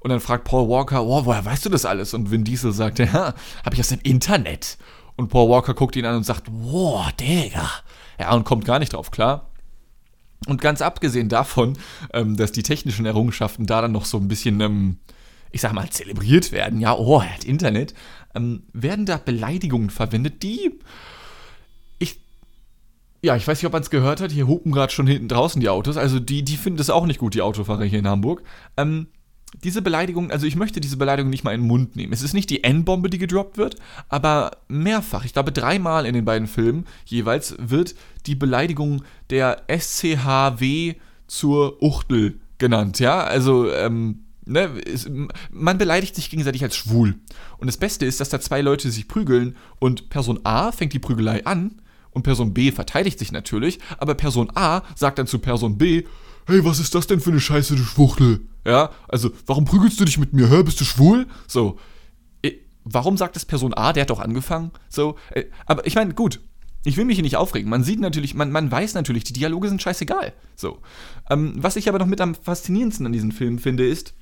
Und 0.00 0.10
dann 0.10 0.20
fragt 0.20 0.44
Paul 0.44 0.68
Walker, 0.68 1.04
oh, 1.04 1.24
woher 1.24 1.44
weißt 1.44 1.64
du 1.64 1.70
das 1.70 1.84
alles? 1.86 2.12
Und 2.12 2.30
Vin 2.30 2.44
Diesel 2.44 2.72
sagt, 2.72 2.98
ja, 2.98 3.34
habe 3.64 3.74
ich 3.74 3.80
aus 3.80 3.88
dem 3.88 4.00
Internet. 4.02 4.76
Und 5.16 5.28
Paul 5.28 5.48
Walker 5.48 5.74
guckt 5.74 5.96
ihn 5.96 6.04
an 6.04 6.16
und 6.16 6.24
sagt, 6.24 6.46
wow, 6.48 7.10
Digga. 7.12 7.68
Ja, 8.20 8.34
und 8.34 8.44
kommt 8.44 8.64
gar 8.64 8.78
nicht 8.78 8.92
drauf 8.92 9.10
klar. 9.10 9.50
Und 10.46 10.60
ganz 10.60 10.82
abgesehen 10.82 11.28
davon, 11.28 11.76
ähm, 12.12 12.36
dass 12.36 12.52
die 12.52 12.62
technischen 12.62 13.06
Errungenschaften 13.06 13.66
da 13.66 13.80
dann 13.80 13.92
noch 13.92 14.04
so 14.04 14.18
ein 14.18 14.28
bisschen... 14.28 14.60
Ähm, 14.60 14.98
ich 15.50 15.60
sag 15.60 15.72
mal, 15.72 15.88
zelebriert 15.90 16.52
werden, 16.52 16.80
ja, 16.80 16.94
oh, 16.94 17.20
er 17.20 17.34
hat 17.34 17.44
Internet, 17.44 17.94
ähm, 18.34 18.64
werden 18.72 19.06
da 19.06 19.16
Beleidigungen 19.16 19.90
verwendet, 19.90 20.42
die 20.42 20.78
ich, 21.98 22.20
ja, 23.22 23.36
ich 23.36 23.46
weiß 23.46 23.58
nicht, 23.58 23.66
ob 23.66 23.72
man 23.72 23.82
es 23.82 23.90
gehört 23.90 24.20
hat, 24.20 24.32
hier 24.32 24.46
hupen 24.46 24.72
gerade 24.72 24.92
schon 24.92 25.06
hinten 25.06 25.28
draußen 25.28 25.60
die 25.60 25.68
Autos, 25.68 25.96
also 25.96 26.20
die, 26.20 26.42
die 26.42 26.56
finden 26.56 26.78
das 26.78 26.90
auch 26.90 27.06
nicht 27.06 27.18
gut, 27.18 27.34
die 27.34 27.42
Autofahrer 27.42 27.84
hier 27.84 27.98
in 27.98 28.08
Hamburg. 28.08 28.42
Ähm, 28.76 29.08
diese 29.64 29.82
Beleidigung, 29.82 30.30
also 30.30 30.46
ich 30.46 30.56
möchte 30.56 30.80
diese 30.80 30.96
Beleidigung 30.96 31.30
nicht 31.30 31.44
mal 31.44 31.54
in 31.54 31.62
den 31.62 31.68
Mund 31.68 31.96
nehmen. 31.96 32.12
Es 32.12 32.22
ist 32.22 32.34
nicht 32.34 32.50
die 32.50 32.64
N-Bombe, 32.64 33.08
die 33.10 33.18
gedroppt 33.18 33.56
wird, 33.56 33.76
aber 34.08 34.58
mehrfach, 34.68 35.24
ich 35.24 35.32
glaube 35.32 35.52
dreimal 35.52 36.06
in 36.06 36.14
den 36.14 36.24
beiden 36.24 36.46
Filmen 36.46 36.86
jeweils, 37.06 37.56
wird 37.58 37.94
die 38.26 38.34
Beleidigung 38.34 39.02
der 39.30 39.62
SCHW 39.68 40.94
zur 41.26 41.82
Uchtel 41.82 42.40
genannt, 42.58 42.98
ja? 43.00 43.22
Also, 43.24 43.72
ähm, 43.72 44.24
ne, 44.48 44.64
ist, 44.84 45.10
man 45.50 45.78
beleidigt 45.78 46.14
sich 46.14 46.30
gegenseitig 46.30 46.62
als 46.62 46.76
schwul. 46.76 47.16
Und 47.58 47.66
das 47.66 47.76
Beste 47.76 48.06
ist, 48.06 48.20
dass 48.20 48.28
da 48.28 48.40
zwei 48.40 48.60
Leute 48.60 48.90
sich 48.90 49.08
prügeln 49.08 49.56
und 49.78 50.10
Person 50.10 50.40
A 50.44 50.72
fängt 50.72 50.92
die 50.92 50.98
Prügelei 50.98 51.44
an 51.44 51.80
und 52.10 52.22
Person 52.22 52.54
B 52.54 52.72
verteidigt 52.72 53.18
sich 53.18 53.32
natürlich, 53.32 53.78
aber 53.98 54.14
Person 54.14 54.50
A 54.54 54.82
sagt 54.96 55.18
dann 55.18 55.26
zu 55.26 55.38
Person 55.38 55.78
B, 55.78 56.04
hey, 56.46 56.64
was 56.64 56.80
ist 56.80 56.94
das 56.94 57.06
denn 57.06 57.20
für 57.20 57.30
eine 57.30 57.40
Scheiße, 57.40 57.76
du 57.76 57.82
Schwuchtel? 57.82 58.40
Ja, 58.64 58.90
also, 59.08 59.30
warum 59.46 59.64
prügelst 59.64 60.00
du 60.00 60.04
dich 60.04 60.18
mit 60.18 60.32
mir? 60.32 60.48
Hör, 60.48 60.64
bist 60.64 60.80
du 60.80 60.84
schwul? 60.84 61.26
So, 61.46 61.78
äh, 62.42 62.52
warum 62.84 63.16
sagt 63.16 63.36
das 63.36 63.44
Person 63.44 63.72
A, 63.74 63.92
der 63.92 64.02
hat 64.02 64.10
doch 64.10 64.20
angefangen? 64.20 64.72
So, 64.88 65.16
äh, 65.30 65.44
aber 65.66 65.86
ich 65.86 65.94
meine, 65.94 66.14
gut, 66.14 66.40
ich 66.84 66.96
will 66.96 67.04
mich 67.04 67.16
hier 67.16 67.22
nicht 67.22 67.36
aufregen. 67.36 67.70
Man 67.70 67.82
sieht 67.82 68.00
natürlich, 68.00 68.34
man, 68.34 68.50
man 68.50 68.70
weiß 68.70 68.94
natürlich, 68.94 69.24
die 69.24 69.32
Dialoge 69.32 69.68
sind 69.68 69.82
scheißegal. 69.82 70.32
So. 70.54 70.78
Ähm, 71.30 71.54
was 71.56 71.76
ich 71.76 71.88
aber 71.88 71.98
noch 71.98 72.06
mit 72.06 72.20
am 72.20 72.34
faszinierendsten 72.34 73.06
an 73.06 73.12
diesem 73.12 73.32
Film 73.32 73.58
finde, 73.58 73.86
ist, 73.86 74.14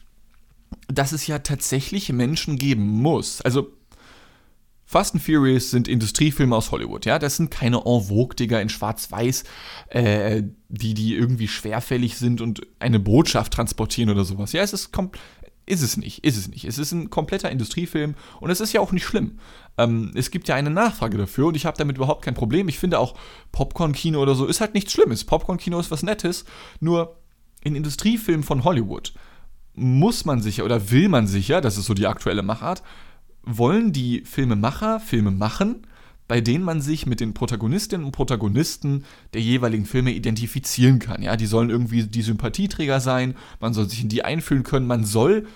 dass 0.88 1.12
es 1.12 1.26
ja 1.26 1.38
tatsächlich 1.40 2.12
Menschen 2.12 2.56
geben 2.56 2.86
muss. 2.86 3.40
Also, 3.42 3.72
Fast 4.88 5.14
and 5.14 5.22
Furious 5.22 5.72
sind 5.72 5.88
Industriefilme 5.88 6.54
aus 6.54 6.70
Hollywood, 6.70 7.06
ja. 7.06 7.18
Das 7.18 7.36
sind 7.36 7.50
keine 7.50 7.78
en 7.78 8.02
vogue 8.02 8.36
in 8.60 8.68
Schwarz-Weiß, 8.68 9.42
äh, 9.88 10.44
die, 10.68 10.94
die 10.94 11.16
irgendwie 11.16 11.48
schwerfällig 11.48 12.16
sind 12.16 12.40
und 12.40 12.60
eine 12.78 13.00
Botschaft 13.00 13.52
transportieren 13.52 14.10
oder 14.10 14.24
sowas. 14.24 14.52
Ja, 14.52 14.62
es 14.62 14.72
ist 14.72 14.92
ist 15.66 15.82
es 15.82 15.96
nicht, 15.96 16.24
ist 16.24 16.36
es 16.36 16.48
nicht. 16.48 16.64
Es 16.64 16.78
ist 16.78 16.92
ein 16.92 17.10
kompletter 17.10 17.50
Industriefilm 17.50 18.14
und 18.40 18.50
es 18.50 18.60
ist 18.60 18.72
ja 18.72 18.80
auch 18.80 18.92
nicht 18.92 19.04
schlimm. 19.04 19.40
Ähm, 19.76 20.12
es 20.14 20.30
gibt 20.30 20.46
ja 20.46 20.54
eine 20.54 20.70
Nachfrage 20.70 21.18
dafür 21.18 21.46
und 21.46 21.56
ich 21.56 21.66
habe 21.66 21.76
damit 21.76 21.96
überhaupt 21.96 22.24
kein 22.24 22.34
Problem. 22.34 22.68
Ich 22.68 22.78
finde 22.78 23.00
auch 23.00 23.16
Popcorn-Kino 23.50 24.20
oder 24.22 24.36
so 24.36 24.46
ist 24.46 24.60
halt 24.60 24.74
nichts 24.74 24.92
Schlimmes. 24.92 25.24
Popcorn-Kino 25.24 25.80
ist 25.80 25.90
was 25.90 26.04
Nettes, 26.04 26.44
nur 26.78 27.16
in 27.62 27.74
Industriefilmen 27.74 28.44
von 28.44 28.62
Hollywood 28.62 29.12
muss 29.76 30.24
man 30.24 30.40
sicher 30.40 30.64
oder 30.64 30.90
will 30.90 31.08
man 31.08 31.26
sicher, 31.26 31.60
das 31.60 31.76
ist 31.76 31.84
so 31.84 31.94
die 31.94 32.06
aktuelle 32.06 32.42
Machart, 32.42 32.82
wollen 33.42 33.92
die 33.92 34.22
Filmemacher 34.24 34.98
Filme 34.98 35.30
machen, 35.30 35.86
bei 36.28 36.40
denen 36.40 36.64
man 36.64 36.80
sich 36.80 37.06
mit 37.06 37.20
den 37.20 37.34
Protagonistinnen 37.34 38.04
und 38.04 38.12
Protagonisten 38.12 39.04
der 39.32 39.42
jeweiligen 39.42 39.86
Filme 39.86 40.10
identifizieren 40.10 40.98
kann. 40.98 41.22
Ja, 41.22 41.36
die 41.36 41.46
sollen 41.46 41.70
irgendwie 41.70 42.02
die 42.02 42.22
Sympathieträger 42.22 42.98
sein, 43.00 43.36
man 43.60 43.74
soll 43.74 43.88
sich 43.88 44.02
in 44.02 44.08
die 44.08 44.24
einfühlen 44.24 44.64
können, 44.64 44.86
man 44.86 45.04
soll, 45.04 45.46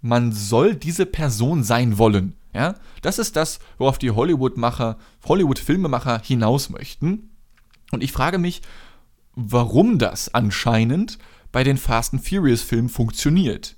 man 0.00 0.30
soll 0.30 0.76
diese 0.76 1.06
Person 1.06 1.64
sein 1.64 1.98
wollen. 1.98 2.34
Ja, 2.54 2.76
das 3.02 3.18
ist 3.18 3.36
das, 3.36 3.58
worauf 3.76 3.98
die 3.98 4.10
Hollywood-Macher, 4.10 4.98
Hollywood-Filmemacher 5.26 6.22
hinaus 6.24 6.70
möchten. 6.70 7.30
Und 7.90 8.02
ich 8.02 8.12
frage 8.12 8.38
mich, 8.38 8.62
warum 9.34 9.98
das 9.98 10.32
anscheinend 10.34 11.18
bei 11.52 11.64
den 11.64 11.76
Fast 11.76 12.12
and 12.12 12.26
Furious-Filmen 12.26 12.88
funktioniert. 12.88 13.76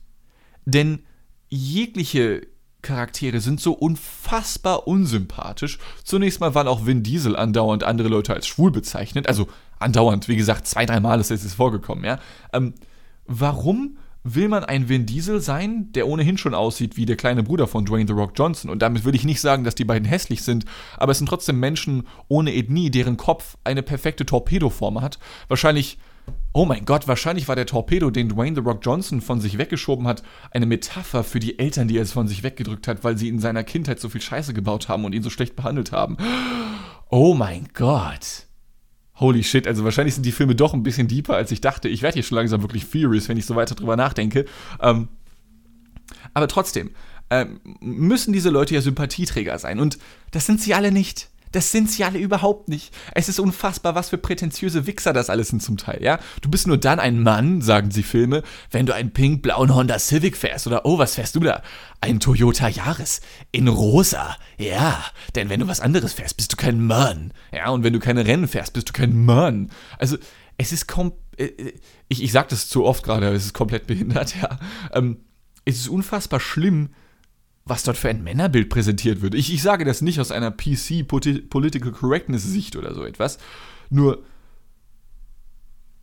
Denn 0.64 1.04
jegliche 1.48 2.46
Charaktere 2.82 3.40
sind 3.40 3.60
so 3.60 3.72
unfassbar 3.72 4.86
unsympathisch. 4.86 5.78
Zunächst 6.04 6.40
mal 6.40 6.54
waren 6.54 6.68
auch 6.68 6.86
Vin 6.86 7.02
Diesel 7.02 7.36
andauernd 7.36 7.84
andere 7.84 8.08
Leute 8.08 8.32
als 8.32 8.46
schwul 8.46 8.70
bezeichnet. 8.70 9.28
Also 9.28 9.48
andauernd, 9.78 10.28
wie 10.28 10.36
gesagt, 10.36 10.66
zwei, 10.66 10.86
dreimal 10.86 11.20
ist 11.20 11.30
es 11.30 11.54
vorgekommen, 11.54 12.04
ja. 12.04 12.18
Ähm, 12.52 12.74
warum 13.26 13.98
will 14.22 14.48
man 14.48 14.64
ein 14.64 14.88
Vin 14.88 15.06
Diesel 15.06 15.40
sein, 15.40 15.92
der 15.92 16.06
ohnehin 16.06 16.36
schon 16.36 16.54
aussieht 16.54 16.96
wie 16.96 17.06
der 17.06 17.16
kleine 17.16 17.42
Bruder 17.42 17.66
von 17.66 17.86
Dwayne 17.86 18.06
The 18.06 18.12
Rock 18.12 18.32
Johnson? 18.34 18.70
Und 18.70 18.82
damit 18.82 19.04
will 19.04 19.14
ich 19.14 19.24
nicht 19.24 19.40
sagen, 19.40 19.64
dass 19.64 19.74
die 19.74 19.84
beiden 19.84 20.06
hässlich 20.06 20.42
sind, 20.42 20.64
aber 20.96 21.12
es 21.12 21.18
sind 21.18 21.26
trotzdem 21.26 21.58
Menschen 21.58 22.06
ohne 22.28 22.54
Ethnie, 22.54 22.90
deren 22.90 23.16
Kopf 23.16 23.56
eine 23.64 23.82
perfekte 23.82 24.26
Torpedoform 24.26 25.00
hat. 25.00 25.18
Wahrscheinlich 25.48 25.98
Oh 26.52 26.64
mein 26.64 26.84
Gott, 26.84 27.06
wahrscheinlich 27.08 27.48
war 27.48 27.56
der 27.56 27.66
Torpedo, 27.66 28.10
den 28.10 28.28
Dwayne 28.28 28.56
The 28.56 28.62
Rock 28.62 28.80
Johnson 28.82 29.20
von 29.20 29.40
sich 29.40 29.58
weggeschoben 29.58 30.06
hat, 30.06 30.22
eine 30.50 30.66
Metapher 30.66 31.24
für 31.24 31.40
die 31.40 31.58
Eltern, 31.58 31.88
die 31.88 31.96
er 31.96 32.02
es 32.02 32.12
von 32.12 32.28
sich 32.28 32.42
weggedrückt 32.42 32.88
hat, 32.88 33.04
weil 33.04 33.16
sie 33.16 33.28
in 33.28 33.38
seiner 33.38 33.64
Kindheit 33.64 34.00
so 34.00 34.08
viel 34.08 34.20
Scheiße 34.20 34.52
gebaut 34.52 34.88
haben 34.88 35.04
und 35.04 35.14
ihn 35.14 35.22
so 35.22 35.30
schlecht 35.30 35.56
behandelt 35.56 35.92
haben. 35.92 36.16
Oh 37.08 37.34
mein 37.34 37.68
Gott. 37.74 38.46
Holy 39.16 39.42
shit, 39.42 39.66
also 39.66 39.84
wahrscheinlich 39.84 40.14
sind 40.14 40.24
die 40.24 40.32
Filme 40.32 40.54
doch 40.54 40.74
ein 40.74 40.82
bisschen 40.82 41.08
deeper, 41.08 41.36
als 41.36 41.50
ich 41.50 41.60
dachte. 41.60 41.88
Ich 41.88 42.02
werde 42.02 42.14
hier 42.14 42.22
schon 42.22 42.36
langsam 42.36 42.62
wirklich 42.62 42.84
furious, 42.84 43.28
wenn 43.28 43.36
ich 43.36 43.46
so 43.46 43.54
weiter 43.54 43.74
drüber 43.74 43.96
nachdenke. 43.96 44.46
Ähm, 44.80 45.08
aber 46.34 46.48
trotzdem, 46.48 46.90
ähm, 47.30 47.60
müssen 47.80 48.32
diese 48.32 48.50
Leute 48.50 48.74
ja 48.74 48.80
Sympathieträger 48.80 49.58
sein. 49.58 49.78
Und 49.78 49.98
das 50.32 50.46
sind 50.46 50.60
sie 50.60 50.74
alle 50.74 50.90
nicht. 50.90 51.29
Das 51.52 51.72
sind 51.72 51.90
sie 51.90 52.04
alle 52.04 52.18
überhaupt 52.18 52.68
nicht. 52.68 52.94
Es 53.14 53.28
ist 53.28 53.40
unfassbar, 53.40 53.94
was 53.94 54.10
für 54.10 54.18
prätentiöse 54.18 54.86
Wichser 54.86 55.12
das 55.12 55.30
alles 55.30 55.48
sind 55.48 55.62
zum 55.62 55.76
Teil, 55.76 56.02
ja? 56.02 56.18
Du 56.42 56.50
bist 56.50 56.66
nur 56.66 56.78
dann 56.78 57.00
ein 57.00 57.22
Mann, 57.22 57.60
sagen 57.60 57.90
sie 57.90 58.02
Filme, 58.02 58.42
wenn 58.70 58.86
du 58.86 58.94
einen 58.94 59.12
pink-blauen 59.12 59.74
Honda 59.74 59.98
Civic 59.98 60.36
fährst 60.36 60.66
oder 60.66 60.86
oh, 60.86 60.98
was 60.98 61.16
fährst 61.16 61.36
du 61.36 61.40
da? 61.40 61.62
Ein 62.00 62.20
Toyota 62.20 62.68
Yaris 62.68 63.20
in 63.52 63.68
rosa. 63.68 64.36
Ja, 64.58 65.04
denn 65.34 65.48
wenn 65.48 65.60
du 65.60 65.68
was 65.68 65.80
anderes 65.80 66.12
fährst, 66.12 66.36
bist 66.36 66.52
du 66.52 66.56
kein 66.56 66.84
Mann. 66.84 67.32
Ja, 67.52 67.70
und 67.70 67.82
wenn 67.82 67.92
du 67.92 67.98
keine 67.98 68.26
Rennen 68.26 68.48
fährst, 68.48 68.72
bist 68.72 68.88
du 68.88 68.92
kein 68.92 69.24
Mann. 69.24 69.70
Also, 69.98 70.16
es 70.56 70.72
ist 70.72 70.86
kom 70.86 71.12
äh, 71.40 71.44
äh, 71.46 71.74
ich, 72.08 72.22
ich 72.22 72.32
sag 72.32 72.48
das 72.48 72.68
zu 72.68 72.84
oft 72.84 73.04
gerade, 73.04 73.28
es 73.28 73.46
ist 73.46 73.54
komplett 73.54 73.86
behindert, 73.86 74.34
ja. 74.40 74.58
Ähm, 74.92 75.24
es 75.64 75.76
ist 75.76 75.88
unfassbar 75.88 76.40
schlimm, 76.40 76.90
was 77.70 77.84
dort 77.84 77.96
für 77.96 78.10
ein 78.10 78.22
Männerbild 78.22 78.68
präsentiert 78.68 79.22
wird. 79.22 79.34
Ich, 79.34 79.54
ich 79.54 79.62
sage 79.62 79.84
das 79.84 80.02
nicht 80.02 80.20
aus 80.20 80.32
einer 80.32 80.50
PC 80.50 81.06
Political 81.06 81.92
Correctness 81.92 82.44
Sicht 82.44 82.76
oder 82.76 82.94
so 82.94 83.04
etwas. 83.04 83.38
Nur 83.88 84.22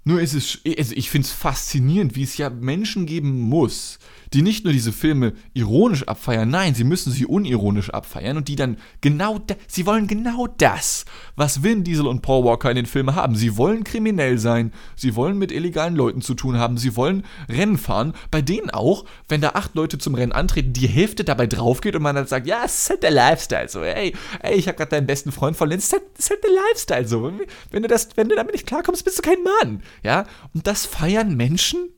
nur 0.07 0.21
ist 0.21 0.33
es, 0.33 0.59
also 0.77 0.93
ich 0.95 1.09
finde 1.09 1.25
es 1.25 1.33
faszinierend, 1.33 2.15
wie 2.15 2.23
es 2.23 2.37
ja 2.37 2.49
Menschen 2.49 3.05
geben 3.05 3.41
muss, 3.41 3.99
die 4.33 4.41
nicht 4.41 4.63
nur 4.63 4.73
diese 4.73 4.91
Filme 4.93 5.33
ironisch 5.53 6.03
abfeiern, 6.03 6.49
nein, 6.49 6.75
sie 6.75 6.83
müssen 6.83 7.11
sie 7.11 7.25
unironisch 7.25 7.89
abfeiern 7.89 8.37
und 8.37 8.47
die 8.47 8.55
dann 8.55 8.77
genau, 9.01 9.39
da, 9.39 9.55
sie 9.67 9.85
wollen 9.85 10.07
genau 10.07 10.47
das, 10.47 11.05
was 11.35 11.61
Vin 11.61 11.83
Diesel 11.83 12.07
und 12.07 12.21
Paul 12.21 12.45
Walker 12.45 12.69
in 12.69 12.75
den 12.77 12.85
Filmen 12.85 13.15
haben. 13.15 13.35
Sie 13.35 13.57
wollen 13.57 13.83
kriminell 13.83 14.37
sein, 14.37 14.71
sie 14.95 15.15
wollen 15.15 15.37
mit 15.37 15.51
illegalen 15.51 15.95
Leuten 15.95 16.21
zu 16.21 16.33
tun 16.33 16.57
haben, 16.57 16.77
sie 16.77 16.95
wollen 16.95 17.23
Rennen 17.49 17.77
fahren, 17.77 18.13
bei 18.31 18.41
denen 18.41 18.69
auch, 18.69 19.05
wenn 19.27 19.41
da 19.41 19.49
acht 19.49 19.75
Leute 19.75 19.97
zum 19.97 20.15
Rennen 20.15 20.31
antreten, 20.31 20.73
die 20.73 20.87
Hälfte 20.87 21.23
dabei 21.23 21.47
drauf 21.47 21.81
geht 21.81 21.95
und 21.95 22.01
man 22.01 22.15
dann 22.15 22.27
sagt, 22.27 22.47
ja, 22.47 22.61
halt 22.61 23.03
der 23.03 23.11
Lifestyle, 23.11 23.69
so, 23.69 23.81
ey, 23.81 24.13
ey, 24.41 24.55
ich 24.55 24.67
habe 24.67 24.77
gerade 24.77 24.91
deinen 24.91 25.07
besten 25.07 25.31
Freund 25.31 25.59
halt, 25.59 25.73
ist 25.73 25.93
halt 25.93 26.43
der 26.43 26.51
Lifestyle, 26.69 27.07
so, 27.07 27.31
wenn 27.71 27.81
du 27.81 27.87
das, 27.89 28.09
wenn 28.15 28.29
du 28.29 28.35
damit 28.35 28.53
nicht 28.53 28.67
klarkommst, 28.67 29.03
bist 29.03 29.17
du 29.19 29.21
kein 29.21 29.43
Mann, 29.43 29.81
ja, 30.03 30.25
und 30.53 30.67
das 30.67 30.85
feiern 30.85 31.35
Menschen? 31.35 31.89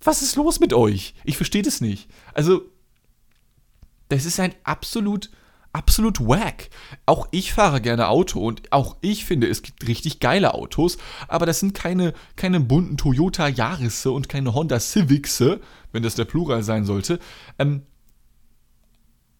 Was 0.00 0.22
ist 0.22 0.36
los 0.36 0.60
mit 0.60 0.72
euch? 0.72 1.14
Ich 1.24 1.36
verstehe 1.36 1.62
das 1.62 1.80
nicht. 1.80 2.08
Also, 2.34 2.62
das 4.08 4.24
ist 4.24 4.40
ein 4.40 4.54
absolut, 4.64 5.30
absolut 5.72 6.20
wack. 6.20 6.70
Auch 7.06 7.28
ich 7.30 7.52
fahre 7.52 7.80
gerne 7.80 8.08
Auto 8.08 8.40
und 8.40 8.72
auch 8.72 8.96
ich 9.00 9.24
finde, 9.24 9.48
es 9.48 9.62
gibt 9.62 9.86
richtig 9.86 10.20
geile 10.20 10.54
Autos, 10.54 10.98
aber 11.28 11.46
das 11.46 11.60
sind 11.60 11.74
keine, 11.74 12.14
keine 12.36 12.60
bunten 12.60 12.96
Toyota 12.96 13.48
Yarisse 13.48 14.10
und 14.10 14.28
keine 14.28 14.54
Honda 14.54 14.80
Civics, 14.80 15.42
wenn 15.92 16.02
das 16.02 16.14
der 16.14 16.24
Plural 16.24 16.62
sein 16.62 16.84
sollte. 16.84 17.20
Ähm, 17.58 17.82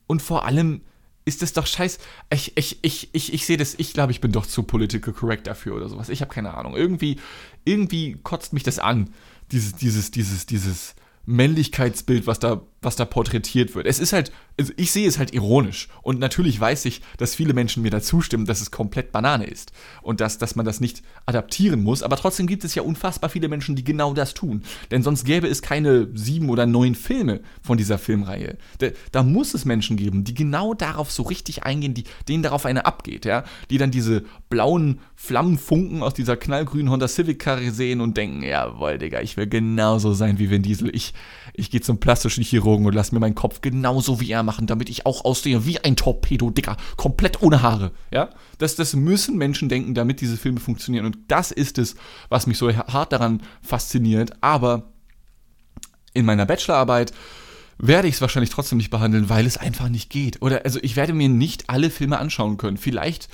und 0.07 0.23
vor 0.23 0.45
allem 0.45 0.83
ist 1.25 1.43
das 1.43 1.53
doch 1.53 1.67
scheiß. 1.67 1.99
Ich, 2.33 2.57
ich, 2.57 2.79
ich, 2.83 3.11
ich, 3.13 3.33
ich 3.33 3.47
sehe 3.47 3.57
das, 3.57 3.75
ich 3.79 3.93
glaube, 3.93 4.13
ich 4.13 4.21
bin 4.21 4.33
doch 4.33 4.47
zu 4.47 4.63
political 4.65 5.13
correct 5.13 5.47
dafür 5.47 5.77
oder 5.77 5.89
sowas. 5.89 6.09
Ich 6.09 6.21
habe 6.21 6.33
keine 6.33 6.55
Ahnung. 6.55 6.77
Irgendwie, 6.77 7.19
irgendwie 7.65 8.19
kotzt 8.23 8.53
mich 8.53 8.63
das 8.63 8.79
an. 8.79 9.11
Dieses, 9.53 9.75
dieses, 9.75 10.11
dieses, 10.11 10.47
dieses 10.47 10.95
Männlichkeitsbild, 11.27 12.27
was 12.27 12.39
da, 12.39 12.63
was 12.83 12.97
da 12.97 13.05
porträtiert 13.05 13.75
wird. 13.75 13.87
Es 13.87 13.99
ist 13.99 14.13
halt, 14.13 14.33
also 14.59 14.73
ich 14.77 14.91
sehe 14.91 15.09
es 15.09 15.19
halt 15.19 15.33
ironisch. 15.33 15.89
Und 16.03 16.19
natürlich 16.19 16.61
weiß 16.61 16.85
ich, 16.85 17.01
dass 17.17 17.35
viele 17.35 17.55
Menschen 17.55 17.83
mir 17.83 17.91
da 17.91 18.01
zustimmen, 18.01 18.45
dass 18.45 18.61
es 18.61 18.71
komplett 18.71 19.13
Banane 19.13 19.47
ist. 19.47 19.73
Und 20.03 20.21
dass, 20.21 20.39
dass 20.39 20.57
man 20.57 20.67
das 20.67 20.81
nicht 20.81 21.03
adaptieren 21.27 21.83
muss. 21.83 22.03
Aber 22.03 22.17
trotzdem 22.17 22.47
gibt 22.47 22.65
es 22.65 22.75
ja 22.75 22.83
unfassbar 22.83 23.31
viele 23.31 23.49
Menschen, 23.49 23.77
die 23.77 23.85
genau 23.85 24.15
das 24.15 24.35
tun. 24.35 24.63
Denn 24.91 25.03
sonst 25.03 25.25
gäbe 25.25 25.47
es 25.47 25.63
keine 25.63 26.09
sieben 26.15 26.51
oder 26.51 26.67
neun 26.67 26.95
Filme 26.95 27.41
von 27.63 27.79
dieser 27.79 27.99
Filmreihe. 27.99 28.59
Da, 28.79 28.89
da 29.13 29.23
muss 29.23 29.55
es 29.55 29.65
Menschen 29.65 29.97
geben, 29.97 30.25
die 30.25 30.35
genau 30.35 30.75
darauf 30.75 31.11
so 31.11 31.23
richtig 31.23 31.63
eingehen, 31.63 31.95
die, 31.95 32.05
denen 32.29 32.43
darauf 32.43 32.67
eine 32.67 32.85
abgeht, 32.85 33.25
ja. 33.25 33.45
Die 33.71 33.79
dann 33.79 33.91
diese 33.91 34.25
blauen 34.51 35.01
Flammenfunken 35.15 36.03
aus 36.03 36.15
dieser 36.15 36.37
knallgrünen 36.37 36.91
Honda 36.91 37.07
Civic 37.07 37.39
Karre 37.39 37.71
sehen 37.71 38.01
und 38.01 38.17
denken, 38.17 38.43
jawohl, 38.43 38.99
Digga, 38.99 39.21
ich 39.21 39.37
will 39.37 39.47
genauso 39.47 40.15
sein 40.15 40.39
wie 40.39 40.51
Vin 40.51 40.63
Diesel. 40.63 40.95
Ich, 40.95 41.15
ich 41.55 41.71
gehe 41.71 41.81
zum 41.81 42.01
plastischen 42.01 42.43
Chirurgen 42.43 42.72
und 42.75 42.95
lass 42.95 43.13
mir 43.13 43.21
meinen 43.21 43.35
Kopf 43.35 43.61
genauso 43.61 44.21
wie 44.21 44.31
er 44.31 44.43
machen, 44.43 44.67
damit 44.67 44.89
ich 44.89 45.07
auch 45.07 45.25
aussehe 45.25 45.67
wie 45.67 45.79
ein 45.79 45.97
Torpedo, 45.97 46.51
Digga, 46.51 46.77
komplett 46.97 47.43
ohne 47.43 47.63
Haare, 47.63 47.93
ja? 48.11 48.31
Das, 48.59 48.77
das 48.77 48.95
müssen 48.95 49.37
Menschen 49.37 49.69
denken, 49.69 49.95
damit 49.95 50.21
diese 50.21 50.37
Filme 50.37 50.61
funktionieren 50.61 51.07
und 51.07 51.19
das 51.29 51.51
ist 51.51 51.79
es, 51.79 51.97
was 52.29 52.47
mich 52.47 52.59
so 52.59 52.71
hart 52.73 53.13
daran 53.13 53.43
fasziniert, 53.63 54.33
aber 54.41 54.93
in 56.15 56.25
meiner 56.25 56.47
Bachelorarbeit 56.47 57.13
werde 57.79 58.09
ich 58.09 58.15
es 58.15 58.21
wahrscheinlich 58.21 58.51
trotzdem 58.51 58.79
nicht 58.79 58.91
behandeln, 58.91 59.29
weil 59.29 59.47
es 59.47 59.57
einfach 59.57 59.89
nicht 59.89 60.09
geht. 60.09 60.41
Oder 60.41 60.65
also 60.65 60.79
ich 60.83 60.95
werde 60.95 61.13
mir 61.13 61.29
nicht 61.29 61.69
alle 61.69 61.91
Filme 61.91 62.19
anschauen 62.19 62.57
können. 62.57 62.77
Vielleicht 62.77 63.29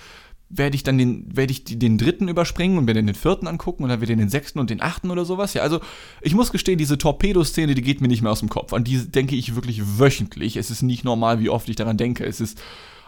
werde 0.51 0.77
ich 0.77 0.83
dann 0.83 0.97
den, 0.97 1.25
werde 1.35 1.53
ich 1.53 1.65
den 1.65 1.99
dritten 1.99 2.29
überspringen 2.29 2.79
und 2.79 2.87
werde 2.87 3.03
den 3.03 3.15
vierten 3.15 3.47
angucken 3.47 3.83
und 3.83 3.91
dann 3.91 4.01
werde 4.01 4.13
ich 4.13 4.19
den 4.19 4.31
sechsten 4.31 4.59
und 4.59 4.71
den 4.71 4.81
achten 4.81 5.11
oder 5.11 5.25
sowas. 5.25 5.55
Ja, 5.55 5.63
also 5.63 5.81
ich 6.23 6.35
muss 6.35 6.53
gestehen, 6.53 6.79
diese 6.79 6.97
Torpedo-Szene, 6.97 7.75
die 7.75 7.83
geht 7.83 8.01
mir 8.01 8.09
nicht 8.09 8.23
mehr 8.23 8.33
aus 8.33 8.41
dem 8.41 8.49
Kopf. 8.49 8.73
An 8.73 8.85
die 8.85 9.11
denke 9.11 9.37
ich 9.37 9.55
wirklich 9.55 9.99
wöchentlich. 9.99 10.57
Es 10.57 10.71
ist 10.71 10.83
nicht 10.83 11.05
normal, 11.05 11.41
wie 11.41 11.51
oft 11.51 11.69
ich 11.69 11.77
daran 11.77 11.99
denke. 11.99 12.25
Es 12.25 12.41
ist 12.41 12.59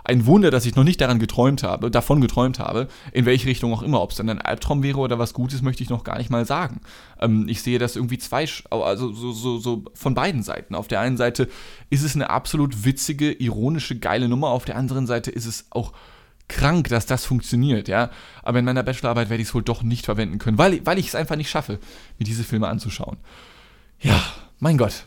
ein 0.04 0.26
Wunder, 0.26 0.50
dass 0.50 0.66
ich 0.66 0.76
noch 0.76 0.84
nicht 0.84 1.00
daran 1.00 1.18
geträumt 1.18 1.62
habe, 1.62 1.90
davon 1.90 2.20
geträumt 2.20 2.58
habe, 2.58 2.88
in 3.12 3.26
welche 3.26 3.46
Richtung 3.46 3.72
auch 3.72 3.82
immer, 3.82 4.00
ob 4.00 4.10
es 4.10 4.16
dann 4.16 4.28
ein 4.28 4.40
Albtraum 4.40 4.82
wäre 4.82 4.98
oder 4.98 5.18
was 5.18 5.34
Gutes, 5.34 5.62
möchte 5.62 5.82
ich 5.82 5.90
noch 5.90 6.04
gar 6.04 6.18
nicht 6.18 6.30
mal 6.30 6.44
sagen. 6.44 6.80
Ähm, 7.20 7.46
ich 7.48 7.62
sehe 7.62 7.78
das 7.78 7.96
irgendwie 7.96 8.18
zwei, 8.18 8.46
also 8.70 9.12
so, 9.12 9.32
so, 9.32 9.58
so 9.58 9.84
von 9.94 10.14
beiden 10.14 10.42
Seiten. 10.42 10.74
Auf 10.74 10.88
der 10.88 11.00
einen 11.00 11.16
Seite 11.16 11.48
ist 11.90 12.02
es 12.02 12.14
eine 12.14 12.30
absolut 12.30 12.84
witzige, 12.84 13.32
ironische, 13.32 13.98
geile 13.98 14.28
Nummer, 14.28 14.48
auf 14.48 14.64
der 14.64 14.76
anderen 14.76 15.06
Seite 15.06 15.30
ist 15.30 15.46
es 15.46 15.66
auch 15.70 15.92
krank, 16.50 16.88
dass 16.88 17.06
das 17.06 17.24
funktioniert, 17.24 17.88
ja. 17.88 18.10
Aber 18.42 18.58
in 18.58 18.64
meiner 18.64 18.82
Bachelorarbeit 18.82 19.30
werde 19.30 19.42
ich 19.42 19.48
es 19.48 19.54
wohl 19.54 19.62
doch 19.62 19.82
nicht 19.82 20.04
verwenden 20.04 20.38
können, 20.38 20.58
weil, 20.58 20.84
weil 20.84 20.98
ich 20.98 21.08
es 21.08 21.14
einfach 21.14 21.36
nicht 21.36 21.50
schaffe, 21.50 21.78
mir 22.18 22.24
diese 22.24 22.44
Filme 22.44 22.68
anzuschauen. 22.68 23.16
Ja, 24.00 24.22
mein 24.58 24.76
Gott. 24.76 25.06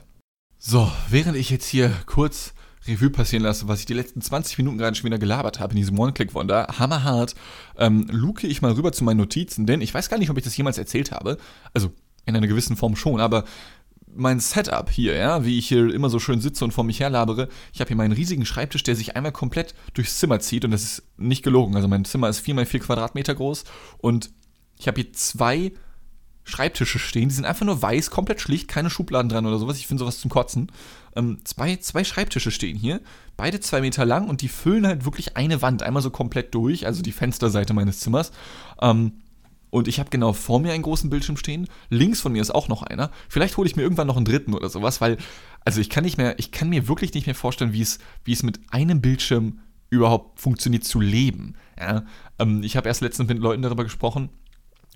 So, 0.57 0.91
während 1.09 1.35
ich 1.35 1.49
jetzt 1.49 1.67
hier 1.67 1.91
kurz 2.05 2.53
Revue 2.87 3.09
passieren 3.09 3.43
lasse, 3.43 3.67
was 3.67 3.79
ich 3.79 3.85
die 3.85 3.93
letzten 3.93 4.21
20 4.21 4.57
Minuten 4.57 4.77
gerade 4.77 4.95
schon 4.95 5.05
wieder 5.05 5.17
gelabert 5.17 5.59
habe 5.59 5.71
in 5.71 5.77
diesem 5.77 5.97
One-Click-Wonder, 5.97 6.75
hammerhart, 6.79 7.35
ähm, 7.77 8.07
luke 8.09 8.47
ich 8.47 8.61
mal 8.61 8.73
rüber 8.73 8.91
zu 8.91 9.03
meinen 9.03 9.17
Notizen, 9.17 9.65
denn 9.65 9.81
ich 9.81 9.93
weiß 9.93 10.09
gar 10.09 10.17
nicht, 10.17 10.29
ob 10.29 10.37
ich 10.37 10.43
das 10.43 10.57
jemals 10.57 10.77
erzählt 10.77 11.11
habe. 11.11 11.37
Also, 11.73 11.93
in 12.25 12.35
einer 12.35 12.47
gewissen 12.47 12.77
Form 12.77 12.95
schon, 12.95 13.19
aber 13.19 13.43
mein 14.15 14.39
Setup 14.39 14.89
hier, 14.89 15.15
ja, 15.15 15.45
wie 15.45 15.57
ich 15.57 15.67
hier 15.67 15.93
immer 15.93 16.09
so 16.09 16.19
schön 16.19 16.41
sitze 16.41 16.63
und 16.63 16.71
vor 16.71 16.83
mich 16.83 16.99
herlabere. 16.99 17.49
Ich 17.73 17.79
habe 17.79 17.87
hier 17.87 17.97
meinen 17.97 18.11
riesigen 18.11 18.45
Schreibtisch, 18.45 18.83
der 18.83 18.95
sich 18.95 19.15
einmal 19.15 19.31
komplett 19.31 19.73
durchs 19.93 20.19
Zimmer 20.19 20.39
zieht 20.39 20.65
und 20.65 20.71
das 20.71 20.83
ist 20.83 21.03
nicht 21.17 21.43
gelogen. 21.43 21.75
Also 21.75 21.87
mein 21.87 22.05
Zimmer 22.05 22.29
ist 22.29 22.39
4 22.39 22.55
mal 22.55 22.65
4 22.65 22.79
Quadratmeter 22.81 23.35
groß 23.35 23.63
und 23.99 24.31
ich 24.77 24.87
habe 24.87 25.01
hier 25.01 25.13
zwei 25.13 25.71
Schreibtische 26.45 26.99
stehen, 26.99 27.29
die 27.29 27.35
sind 27.35 27.45
einfach 27.45 27.65
nur 27.65 27.81
weiß, 27.81 28.11
komplett 28.11 28.41
schlicht, 28.41 28.67
keine 28.67 28.89
Schubladen 28.89 29.29
dran 29.29 29.45
oder 29.45 29.59
sowas. 29.59 29.77
Ich 29.77 29.87
finde 29.87 30.01
sowas 30.01 30.19
zum 30.19 30.29
Kotzen. 30.29 30.71
Ähm, 31.15 31.39
zwei, 31.45 31.77
zwei 31.77 32.03
Schreibtische 32.03 32.51
stehen 32.51 32.77
hier, 32.77 32.99
beide 33.37 33.59
zwei 33.61 33.79
Meter 33.81 34.03
lang 34.03 34.27
und 34.27 34.41
die 34.41 34.49
füllen 34.49 34.85
halt 34.85 35.05
wirklich 35.05 35.37
eine 35.37 35.61
Wand, 35.61 35.83
einmal 35.83 36.03
so 36.03 36.09
komplett 36.09 36.53
durch, 36.53 36.85
also 36.85 37.01
die 37.01 37.11
Fensterseite 37.11 37.73
meines 37.73 38.01
Zimmers. 38.01 38.31
Ähm, 38.81 39.13
und 39.73 39.87
ich 39.87 39.99
habe 39.99 40.11
genau 40.11 40.33
vor 40.33 40.59
mir 40.59 40.71
einen 40.71 40.83
großen 40.83 41.09
Bildschirm 41.09 41.35
stehen. 41.35 41.67
Links 41.89 42.21
von 42.21 42.31
mir 42.31 42.41
ist 42.43 42.53
auch 42.53 42.67
noch 42.67 42.83
einer. 42.83 43.09
Vielleicht 43.27 43.57
hole 43.57 43.67
ich 43.67 43.75
mir 43.75 43.81
irgendwann 43.81 44.05
noch 44.05 44.17
einen 44.17 44.25
dritten 44.25 44.53
oder 44.53 44.69
sowas, 44.69 45.01
weil, 45.01 45.17
also 45.65 45.81
ich 45.81 45.89
kann 45.89 46.03
nicht 46.03 46.17
mehr, 46.17 46.37
ich 46.37 46.51
kann 46.51 46.69
mir 46.69 46.87
wirklich 46.87 47.15
nicht 47.15 47.25
mehr 47.25 47.35
vorstellen, 47.35 47.73
wie 47.73 47.81
es, 47.81 47.97
wie 48.23 48.33
es 48.33 48.43
mit 48.43 48.59
einem 48.69 49.01
Bildschirm 49.01 49.61
überhaupt 49.89 50.39
funktioniert 50.39 50.83
zu 50.83 50.99
leben. 51.01 51.55
Ja, 51.79 52.05
ähm, 52.37 52.61
ich 52.61 52.77
habe 52.77 52.87
erst 52.87 53.01
letztens 53.01 53.27
mit 53.27 53.39
Leuten 53.39 53.63
darüber 53.63 53.83
gesprochen, 53.83 54.29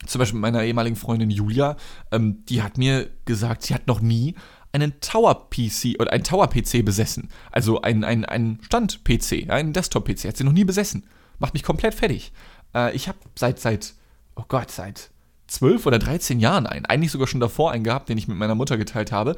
zum 0.05 0.19
Beispiel 0.19 0.35
mit 0.35 0.43
meiner 0.43 0.63
ehemaligen 0.63 0.95
Freundin 0.95 1.31
Julia, 1.31 1.75
ähm, 2.11 2.45
die 2.45 2.61
hat 2.61 2.77
mir 2.77 3.09
gesagt, 3.25 3.63
sie 3.63 3.73
hat 3.73 3.87
noch 3.87 3.99
nie 3.99 4.35
einen 4.73 5.01
Tower-PC 5.01 5.99
oder 5.99 6.11
einen 6.11 6.23
Tower-PC 6.23 6.85
besessen. 6.85 7.29
Also 7.51 7.81
einen, 7.81 8.03
einen, 8.03 8.25
einen 8.25 8.59
Stand-PC, 8.61 9.49
einen 9.49 9.73
Desktop-PC. 9.73 10.25
Hat 10.25 10.37
sie 10.37 10.43
noch 10.43 10.51
nie 10.51 10.65
besessen. 10.65 11.07
Macht 11.39 11.55
mich 11.55 11.63
komplett 11.63 11.95
fertig. 11.95 12.31
Äh, 12.75 12.95
ich 12.95 13.07
habe 13.07 13.17
seit, 13.35 13.59
seit 13.59 13.95
oh 14.37 14.45
Gott, 14.47 14.71
seit 14.71 15.11
zwölf 15.47 15.85
oder 15.85 15.99
13 15.99 16.39
Jahren 16.39 16.67
ein. 16.67 16.85
Eigentlich 16.85 17.11
sogar 17.11 17.27
schon 17.27 17.39
davor 17.39 17.71
einen 17.71 17.83
gehabt, 17.83 18.09
den 18.09 18.17
ich 18.17 18.27
mit 18.27 18.37
meiner 18.37 18.55
Mutter 18.55 18.77
geteilt 18.77 19.11
habe. 19.11 19.35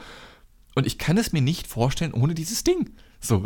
Und 0.76 0.86
ich 0.86 0.98
kann 0.98 1.18
es 1.18 1.34
mir 1.34 1.42
nicht 1.42 1.68
vorstellen 1.68 2.14
ohne 2.14 2.34
dieses 2.34 2.64
Ding. 2.64 2.92
So, 3.20 3.46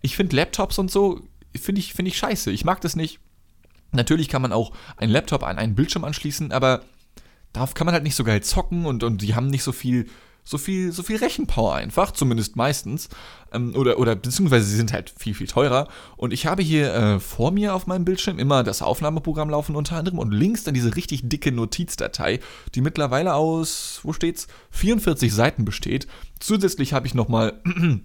ich 0.00 0.16
finde 0.16 0.36
Laptops 0.36 0.78
und 0.78 0.90
so, 0.90 1.20
finde 1.60 1.80
ich, 1.80 1.94
find 1.94 2.08
ich 2.08 2.16
scheiße. 2.16 2.50
Ich 2.50 2.64
mag 2.64 2.80
das 2.80 2.96
nicht. 2.96 3.20
Natürlich 3.92 4.28
kann 4.28 4.42
man 4.42 4.52
auch 4.52 4.72
einen 4.96 5.12
Laptop 5.12 5.42
an 5.42 5.58
einen 5.58 5.74
Bildschirm 5.74 6.04
anschließen, 6.04 6.52
aber 6.52 6.84
darauf 7.52 7.74
kann 7.74 7.86
man 7.86 7.94
halt 7.94 8.04
nicht 8.04 8.14
so 8.14 8.24
geil 8.24 8.42
zocken 8.42 8.86
und, 8.86 9.02
und 9.02 9.22
die 9.22 9.34
haben 9.34 9.48
nicht 9.48 9.64
so 9.64 9.72
viel 9.72 10.08
so 10.50 10.58
viel, 10.58 10.90
so 10.90 11.04
viel 11.04 11.16
Rechenpower 11.16 11.76
einfach, 11.76 12.10
zumindest 12.10 12.56
meistens. 12.56 13.08
Ähm, 13.52 13.72
oder, 13.76 14.00
oder 14.00 14.16
beziehungsweise 14.16 14.66
sie 14.66 14.76
sind 14.76 14.92
halt 14.92 15.12
viel, 15.16 15.32
viel 15.32 15.46
teurer. 15.46 15.86
Und 16.16 16.32
ich 16.32 16.46
habe 16.46 16.60
hier 16.60 16.92
äh, 16.92 17.20
vor 17.20 17.52
mir 17.52 17.72
auf 17.72 17.86
meinem 17.86 18.04
Bildschirm 18.04 18.40
immer 18.40 18.64
das 18.64 18.82
Aufnahmeprogramm 18.82 19.48
laufen 19.48 19.76
unter 19.76 19.96
anderem 19.96 20.18
und 20.18 20.32
links 20.32 20.64
dann 20.64 20.74
diese 20.74 20.96
richtig 20.96 21.28
dicke 21.28 21.52
Notizdatei, 21.52 22.40
die 22.74 22.80
mittlerweile 22.80 23.34
aus, 23.34 24.00
wo 24.02 24.12
steht's, 24.12 24.48
44 24.72 25.32
Seiten 25.32 25.64
besteht. 25.64 26.08
Zusätzlich 26.40 26.94
habe 26.94 27.06
ich 27.06 27.14
nochmal, 27.14 27.60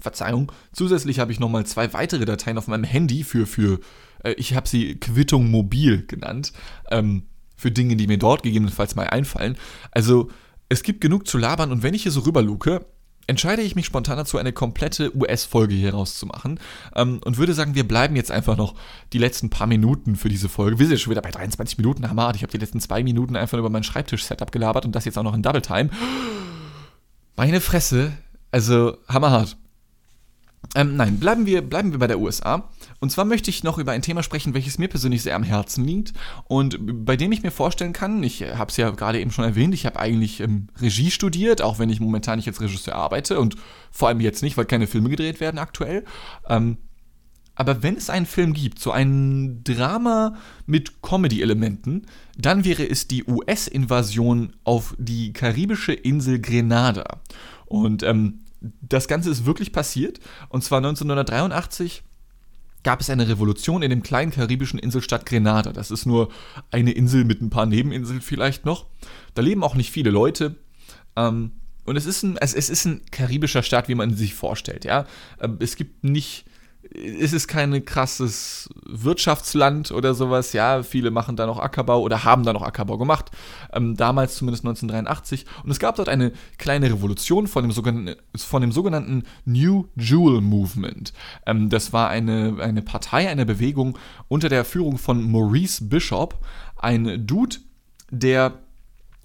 Verzeihung, 0.00 0.50
zusätzlich 0.72 1.20
habe 1.20 1.30
ich 1.30 1.38
nochmal 1.38 1.66
zwei 1.66 1.92
weitere 1.92 2.24
Dateien 2.24 2.58
auf 2.58 2.66
meinem 2.66 2.84
Handy 2.84 3.22
für, 3.22 3.46
für 3.46 3.78
äh, 4.24 4.32
ich 4.32 4.56
habe 4.56 4.68
sie 4.68 4.96
Quittung 4.96 5.52
mobil 5.52 6.04
genannt, 6.04 6.52
ähm, 6.90 7.22
für 7.56 7.70
Dinge, 7.70 7.94
die 7.94 8.08
mir 8.08 8.18
dort 8.18 8.42
gegebenenfalls 8.42 8.96
mal 8.96 9.06
einfallen. 9.06 9.56
Also, 9.92 10.30
es 10.68 10.82
gibt 10.82 11.00
genug 11.00 11.26
zu 11.26 11.38
labern 11.38 11.72
und 11.72 11.82
wenn 11.82 11.94
ich 11.94 12.02
hier 12.02 12.12
so 12.12 12.20
rüberluke, 12.20 12.84
entscheide 13.26 13.62
ich 13.62 13.74
mich 13.74 13.86
spontan 13.86 14.16
dazu, 14.16 14.38
eine 14.38 14.52
komplette 14.52 15.14
US-Folge 15.16 15.74
hier 15.74 15.94
rauszumachen 15.94 16.60
ähm, 16.94 17.20
und 17.24 17.38
würde 17.38 17.54
sagen, 17.54 17.74
wir 17.74 17.86
bleiben 17.86 18.16
jetzt 18.16 18.30
einfach 18.30 18.56
noch 18.56 18.74
die 19.12 19.18
letzten 19.18 19.50
paar 19.50 19.66
Minuten 19.66 20.16
für 20.16 20.28
diese 20.28 20.48
Folge. 20.48 20.78
Wir 20.78 20.86
sind 20.86 21.00
schon 21.00 21.10
wieder 21.10 21.22
bei 21.22 21.30
23 21.30 21.78
Minuten, 21.78 22.08
hammerhart. 22.08 22.36
Ich 22.36 22.42
habe 22.42 22.52
die 22.52 22.58
letzten 22.58 22.80
zwei 22.80 23.02
Minuten 23.02 23.36
einfach 23.36 23.58
über 23.58 23.70
mein 23.70 23.82
Schreibtisch-Setup 23.82 24.52
gelabert 24.52 24.84
und 24.84 24.92
das 24.92 25.04
jetzt 25.04 25.18
auch 25.18 25.24
noch 25.24 25.34
in 25.34 25.42
Double 25.42 25.62
Time. 25.62 25.90
Meine 27.36 27.60
Fresse, 27.60 28.12
also 28.50 28.96
hammerhart. 29.08 29.56
Ähm, 30.74 30.96
nein, 30.96 31.18
bleiben 31.18 31.46
wir, 31.46 31.62
bleiben 31.62 31.92
wir 31.92 31.98
bei 31.98 32.06
der 32.06 32.18
USA. 32.18 32.68
Und 33.00 33.10
zwar 33.10 33.24
möchte 33.24 33.50
ich 33.50 33.62
noch 33.62 33.78
über 33.78 33.92
ein 33.92 34.02
Thema 34.02 34.22
sprechen, 34.22 34.54
welches 34.54 34.78
mir 34.78 34.88
persönlich 34.88 35.22
sehr 35.22 35.36
am 35.36 35.42
Herzen 35.42 35.84
liegt 35.84 36.12
und 36.48 36.78
bei 37.04 37.16
dem 37.16 37.32
ich 37.32 37.42
mir 37.42 37.50
vorstellen 37.50 37.92
kann, 37.92 38.22
ich 38.22 38.42
habe 38.42 38.70
es 38.70 38.76
ja 38.76 38.90
gerade 38.90 39.20
eben 39.20 39.30
schon 39.30 39.44
erwähnt, 39.44 39.74
ich 39.74 39.86
habe 39.86 39.98
eigentlich 39.98 40.40
ähm, 40.40 40.68
Regie 40.80 41.10
studiert, 41.10 41.62
auch 41.62 41.78
wenn 41.78 41.90
ich 41.90 42.00
momentan 42.00 42.36
nicht 42.36 42.48
als 42.48 42.60
Regisseur 42.60 42.94
arbeite 42.94 43.38
und 43.38 43.56
vor 43.90 44.08
allem 44.08 44.20
jetzt 44.20 44.42
nicht, 44.42 44.56
weil 44.56 44.64
keine 44.64 44.86
Filme 44.86 45.10
gedreht 45.10 45.40
werden 45.40 45.58
aktuell. 45.58 46.04
Ähm, 46.48 46.78
aber 47.56 47.82
wenn 47.82 47.96
es 47.96 48.10
einen 48.10 48.26
Film 48.26 48.52
gibt, 48.52 48.78
so 48.78 48.92
ein 48.92 49.64
Drama 49.64 50.36
mit 50.66 51.00
Comedy-Elementen, 51.02 52.06
dann 52.36 52.64
wäre 52.64 52.88
es 52.88 53.08
die 53.08 53.24
US-Invasion 53.24 54.52
auf 54.62 54.94
die 54.98 55.32
karibische 55.32 55.94
Insel 55.94 56.38
Grenada. 56.38 57.20
Und 57.64 58.02
ähm, 58.02 58.40
das 58.80 59.08
Ganze 59.08 59.30
ist 59.30 59.46
wirklich 59.46 59.72
passiert. 59.72 60.20
Und 60.48 60.64
zwar 60.64 60.78
1983 60.78 62.02
gab 62.82 63.00
es 63.00 63.10
eine 63.10 63.28
Revolution 63.28 63.82
in 63.82 63.90
dem 63.90 64.02
kleinen 64.02 64.30
karibischen 64.30 64.78
Inselstadt 64.78 65.26
Grenada. 65.26 65.72
Das 65.72 65.90
ist 65.90 66.06
nur 66.06 66.28
eine 66.70 66.92
Insel 66.92 67.24
mit 67.24 67.42
ein 67.42 67.50
paar 67.50 67.66
Nebeninseln 67.66 68.20
vielleicht 68.20 68.64
noch. 68.64 68.86
Da 69.34 69.42
leben 69.42 69.64
auch 69.64 69.74
nicht 69.74 69.90
viele 69.90 70.10
Leute. 70.10 70.54
Ähm, 71.16 71.52
und 71.84 71.96
es 71.96 72.06
ist 72.06 72.22
ein, 72.22 72.36
es, 72.36 72.54
ist 72.54 72.84
ein 72.84 73.00
karibischer 73.10 73.62
Staat, 73.62 73.88
wie 73.88 73.94
man 73.94 74.14
sich 74.14 74.34
vorstellt. 74.34 74.84
Ja? 74.84 75.06
Ähm, 75.40 75.56
es 75.60 75.76
gibt 75.76 76.04
nicht 76.04 76.45
ist 76.96 77.34
es 77.34 77.46
kein 77.46 77.84
krasses 77.84 78.68
Wirtschaftsland 78.86 79.90
oder 79.90 80.14
sowas. 80.14 80.52
Ja, 80.52 80.82
viele 80.82 81.10
machen 81.10 81.36
da 81.36 81.46
noch 81.46 81.58
Ackerbau 81.58 82.00
oder 82.00 82.24
haben 82.24 82.42
da 82.42 82.52
noch 82.52 82.62
Ackerbau 82.62 82.96
gemacht. 82.96 83.30
Ähm, 83.72 83.96
damals 83.96 84.36
zumindest 84.36 84.64
1983. 84.64 85.44
Und 85.62 85.70
es 85.70 85.78
gab 85.78 85.96
dort 85.96 86.08
eine 86.08 86.32
kleine 86.58 86.90
Revolution 86.90 87.46
von 87.46 87.64
dem 87.64 87.72
sogenannten, 87.72 88.16
von 88.36 88.62
dem 88.62 88.72
sogenannten 88.72 89.24
New 89.44 89.86
Jewel 89.96 90.40
Movement. 90.40 91.12
Ähm, 91.44 91.68
das 91.68 91.92
war 91.92 92.08
eine, 92.08 92.56
eine 92.60 92.82
Partei, 92.82 93.28
eine 93.28 93.44
Bewegung 93.44 93.98
unter 94.28 94.48
der 94.48 94.64
Führung 94.64 94.98
von 94.98 95.30
Maurice 95.30 95.84
Bishop. 95.84 96.38
Ein 96.76 97.26
Dude, 97.26 97.56
der 98.10 98.54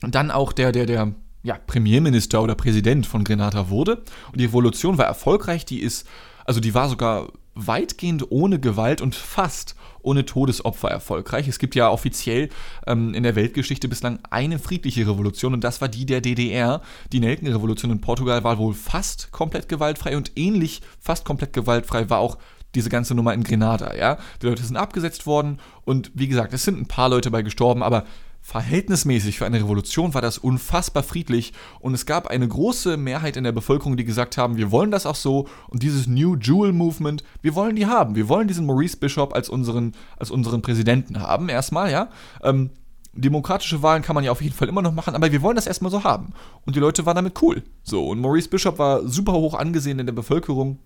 dann 0.01 0.31
auch 0.31 0.51
der, 0.51 0.71
der, 0.71 0.85
der 0.85 1.13
ja, 1.43 1.57
Premierminister 1.67 2.41
oder 2.41 2.55
Präsident 2.55 3.05
von 3.05 3.23
Grenada 3.23 3.69
wurde. 3.69 4.03
Und 4.31 4.39
die 4.39 4.45
Revolution 4.45 4.97
war 4.97 5.05
erfolgreich. 5.05 5.65
Die 5.65 5.79
ist, 5.79 6.07
also 6.45 6.59
die 6.59 6.73
war 6.73 6.89
sogar 6.89 7.29
weitgehend 7.55 8.31
ohne 8.31 8.59
Gewalt 8.59 9.01
und 9.01 9.15
fast 9.15 9.75
ohne 10.01 10.25
Todesopfer 10.25 10.89
erfolgreich. 10.89 11.47
Es 11.47 11.59
gibt 11.59 11.75
ja 11.75 11.89
offiziell 11.89 12.49
ähm, 12.87 13.13
in 13.13 13.23
der 13.23 13.35
Weltgeschichte 13.35 13.87
bislang 13.87 14.19
eine 14.29 14.57
friedliche 14.57 15.01
Revolution 15.01 15.53
und 15.53 15.63
das 15.63 15.81
war 15.81 15.87
die 15.87 16.05
der 16.05 16.21
DDR. 16.21 16.81
Die 17.11 17.19
Nelkenrevolution 17.19 17.91
in 17.91 18.01
Portugal 18.01 18.43
war 18.43 18.57
wohl 18.57 18.73
fast 18.73 19.31
komplett 19.31 19.69
gewaltfrei 19.69 20.17
und 20.17 20.31
ähnlich 20.35 20.81
fast 20.99 21.25
komplett 21.25 21.53
gewaltfrei 21.53 22.09
war 22.09 22.19
auch 22.19 22.37
diese 22.73 22.89
ganze 22.89 23.15
Nummer 23.15 23.33
in 23.33 23.43
Grenada, 23.43 23.95
ja. 23.95 24.17
Die 24.41 24.45
Leute 24.45 24.63
sind 24.63 24.77
abgesetzt 24.77 25.25
worden 25.25 25.59
und 25.83 26.11
wie 26.13 26.29
gesagt, 26.29 26.53
es 26.53 26.63
sind 26.63 26.79
ein 26.79 26.87
paar 26.87 27.09
Leute 27.09 27.29
bei 27.29 27.41
gestorben, 27.41 27.83
aber 27.83 28.05
Verhältnismäßig 28.43 29.37
für 29.37 29.45
eine 29.45 29.59
Revolution 29.59 30.13
war 30.13 30.21
das 30.21 30.39
unfassbar 30.39 31.03
friedlich 31.03 31.53
und 31.79 31.93
es 31.93 32.07
gab 32.07 32.27
eine 32.27 32.47
große 32.47 32.97
Mehrheit 32.97 33.37
in 33.37 33.43
der 33.43 33.51
Bevölkerung, 33.51 33.97
die 33.97 34.03
gesagt 34.03 34.35
haben, 34.35 34.57
wir 34.57 34.71
wollen 34.71 34.89
das 34.89 35.05
auch 35.05 35.15
so 35.15 35.47
und 35.69 35.83
dieses 35.83 36.07
New 36.07 36.35
Jewel 36.35 36.73
Movement, 36.73 37.23
wir 37.41 37.53
wollen 37.53 37.75
die 37.75 37.85
haben. 37.85 38.15
Wir 38.15 38.27
wollen 38.29 38.47
diesen 38.47 38.65
Maurice 38.65 38.97
Bishop 38.97 39.33
als 39.33 39.47
unseren, 39.47 39.93
als 40.17 40.31
unseren 40.31 40.63
Präsidenten 40.63 41.21
haben, 41.21 41.49
erstmal, 41.49 41.91
ja. 41.91 42.09
Ähm, 42.43 42.71
demokratische 43.13 43.83
Wahlen 43.83 44.01
kann 44.01 44.15
man 44.15 44.23
ja 44.23 44.31
auf 44.31 44.41
jeden 44.41 44.55
Fall 44.55 44.69
immer 44.69 44.81
noch 44.81 44.93
machen, 44.93 45.15
aber 45.15 45.31
wir 45.31 45.41
wollen 45.41 45.55
das 45.55 45.67
erstmal 45.67 45.91
so 45.91 46.03
haben. 46.03 46.33
Und 46.65 46.75
die 46.75 46.79
Leute 46.79 47.05
waren 47.05 47.15
damit 47.15 47.41
cool. 47.41 47.63
So, 47.83 48.07
und 48.07 48.19
Maurice 48.19 48.49
Bishop 48.49 48.79
war 48.79 49.07
super 49.07 49.33
hoch 49.33 49.53
angesehen 49.53 49.99
in 49.99 50.05
der 50.05 50.13
Bevölkerung. 50.13 50.79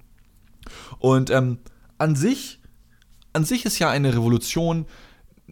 Und 0.99 1.29
ähm, 1.29 1.59
an 1.97 2.15
sich, 2.15 2.59
an 3.33 3.45
sich 3.45 3.65
ist 3.65 3.79
ja 3.79 3.89
eine 3.89 4.13
Revolution 4.13 4.85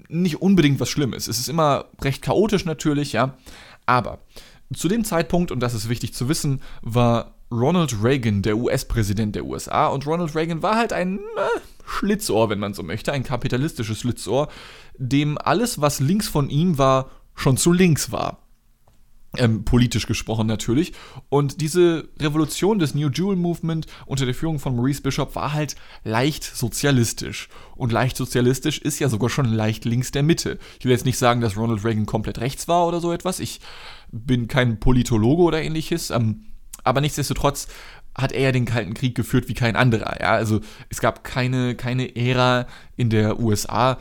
nicht 0.07 0.41
unbedingt 0.41 0.79
was 0.79 0.89
Schlimmes. 0.89 1.27
Es 1.27 1.39
ist 1.39 1.49
immer 1.49 1.85
recht 2.01 2.21
chaotisch 2.21 2.65
natürlich, 2.65 3.13
ja. 3.13 3.37
Aber 3.85 4.19
zu 4.73 4.87
dem 4.87 5.03
Zeitpunkt, 5.03 5.51
und 5.51 5.59
das 5.59 5.73
ist 5.73 5.89
wichtig 5.89 6.13
zu 6.13 6.29
wissen, 6.29 6.61
war 6.81 7.35
Ronald 7.51 8.03
Reagan 8.03 8.41
der 8.41 8.57
US-Präsident 8.57 9.35
der 9.35 9.45
USA. 9.45 9.87
Und 9.87 10.07
Ronald 10.07 10.35
Reagan 10.35 10.63
war 10.63 10.75
halt 10.75 10.93
ein 10.93 11.19
äh, 11.19 11.59
Schlitzohr, 11.85 12.49
wenn 12.49 12.59
man 12.59 12.73
so 12.73 12.81
möchte, 12.81 13.11
ein 13.11 13.23
kapitalistisches 13.23 13.99
Schlitzohr, 13.99 14.49
dem 14.97 15.37
alles, 15.37 15.79
was 15.79 15.99
links 15.99 16.27
von 16.27 16.49
ihm 16.49 16.77
war, 16.77 17.11
schon 17.35 17.57
zu 17.57 17.71
links 17.71 18.11
war. 18.11 18.42
Ähm, 19.35 19.65
politisch 19.65 20.05
gesprochen 20.05 20.45
natürlich. 20.45 20.93
Und 21.29 21.59
diese 21.59 22.07
Revolution 22.19 22.77
des 22.77 22.93
New 22.93 23.09
Jewel 23.09 23.35
Movement 23.35 23.87
unter 24.05 24.25
der 24.25 24.35
Führung 24.35 24.59
von 24.59 24.75
Maurice 24.75 25.01
Bishop 25.01 25.35
war 25.35 25.53
halt 25.53 25.75
leicht 26.03 26.43
sozialistisch. 26.43 27.49
Und 27.75 27.91
leicht 27.91 28.15
sozialistisch 28.15 28.77
ist 28.77 28.99
ja 28.99 29.09
sogar 29.09 29.31
schon 29.31 29.45
leicht 29.45 29.85
links 29.85 30.11
der 30.11 30.21
Mitte. 30.21 30.59
Ich 30.77 30.85
will 30.85 30.91
jetzt 30.91 31.05
nicht 31.05 31.17
sagen, 31.17 31.41
dass 31.41 31.57
Ronald 31.57 31.83
Reagan 31.83 32.05
komplett 32.05 32.41
rechts 32.41 32.67
war 32.67 32.85
oder 32.87 32.99
so 32.99 33.11
etwas. 33.11 33.39
Ich 33.39 33.59
bin 34.11 34.47
kein 34.47 34.79
Politologe 34.79 35.41
oder 35.41 35.63
ähnliches. 35.63 36.11
Ähm, 36.11 36.45
aber 36.83 37.01
nichtsdestotrotz 37.01 37.67
hat 38.15 38.31
er 38.31 38.41
ja 38.41 38.51
den 38.51 38.65
Kalten 38.65 38.93
Krieg 38.93 39.15
geführt 39.15 39.47
wie 39.47 39.55
kein 39.55 39.75
anderer. 39.75 40.21
Ja? 40.21 40.33
Also 40.33 40.61
es 40.89 41.01
gab 41.01 41.23
keine, 41.23 41.75
keine 41.75 42.15
Ära 42.15 42.67
in 42.95 43.09
der 43.09 43.39
USA, 43.39 43.97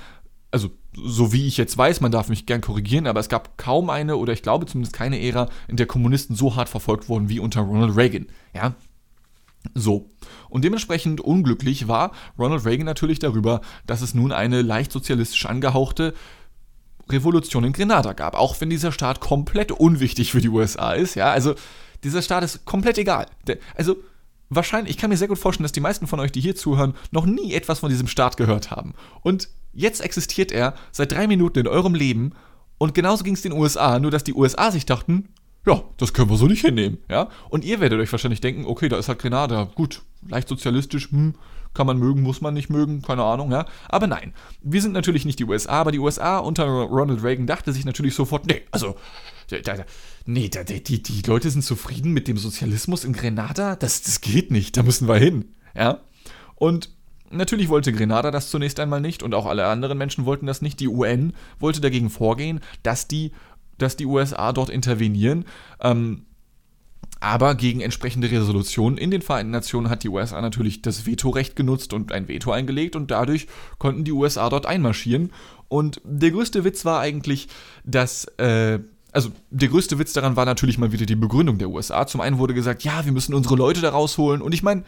also 0.51 0.71
so 0.95 1.33
wie 1.33 1.47
ich 1.47 1.57
jetzt 1.57 1.77
weiß, 1.77 2.01
man 2.01 2.13
darf 2.13 2.29
mich 2.29 2.47
gern 2.47 2.61
korrigieren, 2.61 3.07
aber 3.07 3.21
es 3.21 3.29
gab 3.29 3.57
kaum 3.57 3.91
eine 3.91 4.17
oder 4.17 4.33
ich 4.33 4.43
glaube 4.43 4.67
zumindest 4.67 4.95
keine 4.95 5.21
Ära, 5.23 5.49
in 5.69 5.77
der 5.77 5.87
Kommunisten 5.87 6.37
so 6.37 6.57
hart 6.57 6.69
verfolgt 6.69 7.09
wurden 7.09 7.29
wie 7.29 7.41
unter 7.41 7.63
Ronald 7.63 7.97
Reagan. 7.97 8.27
Ja, 8.55 8.75
so. 9.75 10.11
Und 10.49 10.65
dementsprechend 10.65 11.21
unglücklich 11.21 11.89
war 11.89 12.13
Ronald 12.39 12.65
Reagan 12.65 12.85
natürlich 12.85 13.19
darüber, 13.19 13.61
dass 13.87 14.03
es 14.03 14.15
nun 14.15 14.33
eine 14.33 14.63
leicht 14.63 14.93
sozialistisch 14.93 15.47
angehauchte 15.47 16.15
Revolution 17.09 17.65
in 17.65 17.73
Grenada 17.73 18.13
gab, 18.13 18.35
auch 18.35 18.61
wenn 18.61 18.71
dieser 18.71 18.93
Staat 18.93 19.21
komplett 19.21 19.73
unwichtig 19.73 20.33
für 20.33 20.41
die 20.41 20.49
USA 20.49 20.93
ist. 20.93 21.15
Ja, 21.15 21.31
also 21.31 21.55
dieser 22.05 22.23
Staat 22.23 22.45
ist 22.45 22.65
komplett 22.65 22.99
egal. 22.99 23.27
Also 23.75 23.97
wahrscheinlich, 24.51 24.95
ich 24.95 25.01
kann 25.01 25.11
mir 25.11 25.17
sehr 25.17 25.29
gut 25.29 25.39
vorstellen, 25.39 25.65
dass 25.65 25.73
die 25.73 25.81
meisten 25.81 26.07
von 26.07 26.21
euch, 26.21 26.33
die 26.33 26.41
hier 26.41 26.57
zuhören, 26.57 26.95
noch 27.11 27.27
nie 27.27 27.55
etwas 27.55 27.79
von 27.79 27.91
diesem 27.91 28.09
Staat 28.09 28.37
gehört 28.37 28.71
haben. 28.71 28.95
Und 29.23 29.49
Jetzt 29.73 30.01
existiert 30.01 30.53
er 30.53 30.75
seit 30.91 31.13
drei 31.13 31.27
Minuten 31.27 31.61
in 31.61 31.67
eurem 31.67 31.95
Leben 31.95 32.33
und 32.79 32.95
genauso 32.95 33.25
ging 33.25 33.35
es 33.35 33.43
den 33.43 33.53
USA, 33.53 33.99
nur 33.99 34.11
dass 34.11 34.25
die 34.25 34.35
USA 34.35 34.71
sich 34.71 34.87
dachten, 34.87 35.29
ja, 35.67 35.85
das 35.97 36.13
können 36.13 36.31
wir 36.31 36.37
so 36.37 36.47
nicht 36.47 36.65
hinnehmen, 36.65 36.99
ja. 37.09 37.29
Und 37.49 37.65
ihr 37.65 37.81
werdet 37.81 38.01
euch 38.01 38.11
wahrscheinlich 38.11 38.41
denken, 38.41 38.67
okay, 38.67 38.89
da 38.89 38.99
ist 38.99 39.09
halt 39.09 39.21
Grenada, 39.21 39.71
gut, 39.75 40.03
leicht 40.27 40.49
sozialistisch, 40.49 41.11
hm, 41.11 41.35
kann 41.75 41.87
man 41.87 41.99
mögen, 41.99 42.23
muss 42.23 42.41
man 42.41 42.55
nicht 42.55 42.69
mögen, 42.69 43.01
keine 43.01 43.23
Ahnung, 43.23 43.53
ja. 43.53 43.67
Aber 43.89 44.07
nein, 44.07 44.35
wir 44.63 44.83
sind 44.83 44.93
natürlich 44.93 45.25
nicht 45.25 45.39
die 45.39 45.45
USA, 45.45 45.75
aber 45.75 45.93
die 45.93 46.01
USA 46.01 46.39
unter 46.39 46.65
Ronald 46.65 47.23
Reagan 47.23 47.47
dachte 47.47 47.73
sich 47.73 47.85
natürlich 47.85 48.15
sofort, 48.15 48.47
nee, 48.47 48.63
also, 48.73 48.97
nee, 50.27 50.49
da, 50.49 50.65
die, 50.65 51.03
die 51.03 51.23
Leute 51.23 51.51
sind 51.51 51.63
zufrieden 51.63 52.13
mit 52.13 52.27
dem 52.27 52.37
Sozialismus 52.37 53.05
in 53.05 53.13
Grenada, 53.13 53.77
das, 53.77 54.03
das 54.03 54.21
geht 54.21 54.51
nicht, 54.51 54.77
da 54.77 54.83
müssen 54.83 55.07
wir 55.07 55.17
hin, 55.17 55.55
ja. 55.77 56.01
Und 56.57 56.91
Natürlich 57.33 57.69
wollte 57.69 57.93
Grenada 57.93 58.31
das 58.31 58.51
zunächst 58.51 58.79
einmal 58.81 59.01
nicht 59.01 59.23
und 59.23 59.35
auch 59.35 59.47
alle 59.47 59.67
anderen 59.67 59.99
Menschen 59.99 60.25
wollten 60.25 60.47
das 60.47 60.63
nicht. 60.63 60.81
Die 60.81 60.89
UN 60.89 61.33
wollte 61.59 61.81
dagegen 61.81 62.11
vorgehen, 62.11 62.61
dass 62.83 63.09
die, 63.09 63.33
dass 63.79 63.97
die 63.97 64.07
USA 64.07 64.53
dort 64.53 64.71
intervenieren. 64.71 65.45
Ähm, 65.81 66.27
aber 67.21 67.55
gegen 67.55 67.81
entsprechende 67.81 68.31
Resolutionen 68.31 68.99
in 68.99 69.13
den 69.13 69.23
Vereinten 69.23 69.53
Nationen 69.53 69.89
hat 69.89 70.03
die 70.03 70.09
USA 70.09 70.41
natürlich 70.41 70.83
das 70.83 71.07
Vetorecht 71.07 71.55
genutzt 71.55 71.93
und 71.93 72.11
ein 72.11 72.27
Veto 72.27 72.51
eingelegt 72.51 72.97
und 72.97 73.13
dadurch 73.13 73.47
konnten 73.79 74.03
die 74.03 74.13
USA 74.13 74.51
dort 74.51 74.67
einmarschieren. 74.67 75.31
Und 75.69 76.01
der 76.05 76.33
größte 76.33 76.65
Witz 76.65 76.85
war 76.85 76.99
eigentlich, 76.99 77.47
dass 77.85 78.25
äh, 78.39 78.81
also 79.13 79.31
der 79.51 79.69
größte 79.69 79.99
Witz 79.99 80.15
daran 80.15 80.37
war 80.37 80.47
natürlich 80.47 80.79
mal 80.79 80.91
wieder 80.91 81.07
die 81.07 81.15
Begründung 81.15 81.59
der 81.59 81.69
USA. 81.69 82.07
Zum 82.07 82.21
einen 82.21 82.39
wurde 82.39 82.55
gesagt, 82.55 82.83
ja, 82.83 83.05
wir 83.05 83.13
müssen 83.13 83.35
unsere 83.35 83.57
Leute 83.57 83.83
da 83.83 83.91
rausholen. 83.91 84.41
Und 84.41 84.53
ich 84.53 84.63
meine, 84.63 84.85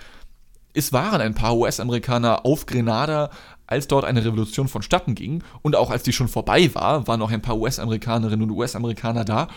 es 0.75 0.93
waren 0.93 1.21
ein 1.21 1.35
paar 1.35 1.57
US-Amerikaner 1.57 2.45
auf 2.45 2.67
Grenada, 2.67 3.31
als 3.67 3.89
dort 3.89 4.05
eine 4.05 4.25
Revolution 4.25 4.69
vonstatten 4.69 5.15
ging. 5.15 5.43
Und 5.63 5.77
auch 5.77 5.91
als 5.91 6.03
die 6.03 6.13
schon 6.13 6.29
vorbei 6.29 6.75
war, 6.75 7.07
waren 7.07 7.21
noch 7.21 7.31
ein 7.31 7.43
paar 7.43 7.57
US-Amerikanerinnen 7.57 8.51
und 8.51 8.57
US-Amerikaner 8.57 9.25
da. 9.25 9.49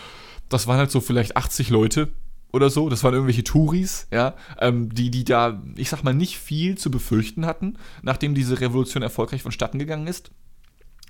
Das 0.48 0.66
waren 0.66 0.78
halt 0.78 0.90
so 0.90 1.00
vielleicht 1.00 1.36
80 1.36 1.70
Leute 1.70 2.12
oder 2.52 2.70
so. 2.70 2.88
Das 2.88 3.04
waren 3.04 3.12
irgendwelche 3.12 3.44
Touris, 3.44 4.06
ja, 4.10 4.34
ähm, 4.60 4.94
die, 4.94 5.10
die 5.10 5.24
da, 5.24 5.60
ich 5.76 5.90
sag 5.90 6.04
mal, 6.04 6.14
nicht 6.14 6.38
viel 6.38 6.78
zu 6.78 6.90
befürchten 6.90 7.44
hatten, 7.44 7.76
nachdem 8.02 8.34
diese 8.34 8.60
Revolution 8.60 9.02
erfolgreich 9.02 9.42
vonstatten 9.42 9.78
gegangen 9.78 10.06
ist. 10.06 10.30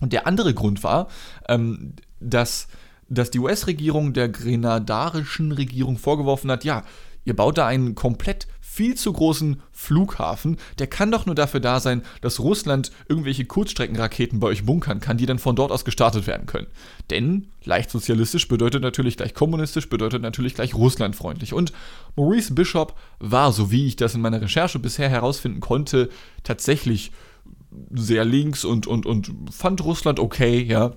Und 0.01 0.13
der 0.13 0.27
andere 0.27 0.55
Grund 0.55 0.83
war, 0.83 1.09
ähm, 1.49 1.95
dass, 2.19 2.69
dass 3.09 3.31
die 3.31 3.39
US-Regierung 3.41 4.13
der 4.15 4.29
grenadarischen 4.29 5.53
Regierung 5.53 5.99
vorgeworfen 5.99 6.51
hat, 6.51 6.65
ja, 6.65 6.83
ihr 7.25 7.37
baut 7.37 7.59
da 7.59 7.67
einen 7.67 7.95
komplett 7.95 8.49
viel 8.79 8.95
zu 8.95 9.13
großen 9.13 9.61
Flughafen, 9.73 10.57
der 10.79 10.87
kann 10.87 11.11
doch 11.11 11.27
nur 11.27 11.35
dafür 11.35 11.59
da 11.59 11.81
sein, 11.81 12.03
dass 12.21 12.39
Russland 12.39 12.93
irgendwelche 13.09 13.45
Kurzstreckenraketen 13.45 14.39
bei 14.39 14.47
euch 14.47 14.65
bunkern 14.65 15.01
kann, 15.01 15.19
die 15.19 15.27
dann 15.27 15.41
von 15.41 15.57
dort 15.57 15.73
aus 15.73 15.85
gestartet 15.85 16.29
werden 16.29 16.47
können. 16.47 16.69
Denn 17.11 17.49
leicht 17.65 17.91
sozialistisch 17.91 18.47
bedeutet 18.47 18.81
natürlich 18.81 19.17
gleich 19.17 19.35
kommunistisch, 19.35 19.89
bedeutet 19.89 20.23
natürlich 20.23 20.55
gleich 20.55 20.75
russlandfreundlich. 20.75 21.55
Und 21.55 21.73
Maurice 22.15 22.55
Bishop 22.55 22.95
war, 23.19 23.51
so 23.51 23.73
wie 23.73 23.89
ich 23.89 23.97
das 23.97 24.15
in 24.15 24.21
meiner 24.21 24.41
Recherche 24.41 24.79
bisher 24.79 25.09
herausfinden 25.09 25.59
konnte, 25.59 26.09
tatsächlich 26.45 27.11
sehr 27.91 28.25
links 28.25 28.65
und, 28.65 28.87
und, 28.87 29.07
und 29.07 29.33
fand 29.51 29.83
Russland 29.85 30.21
okay, 30.21 30.63
ja. 30.63 30.93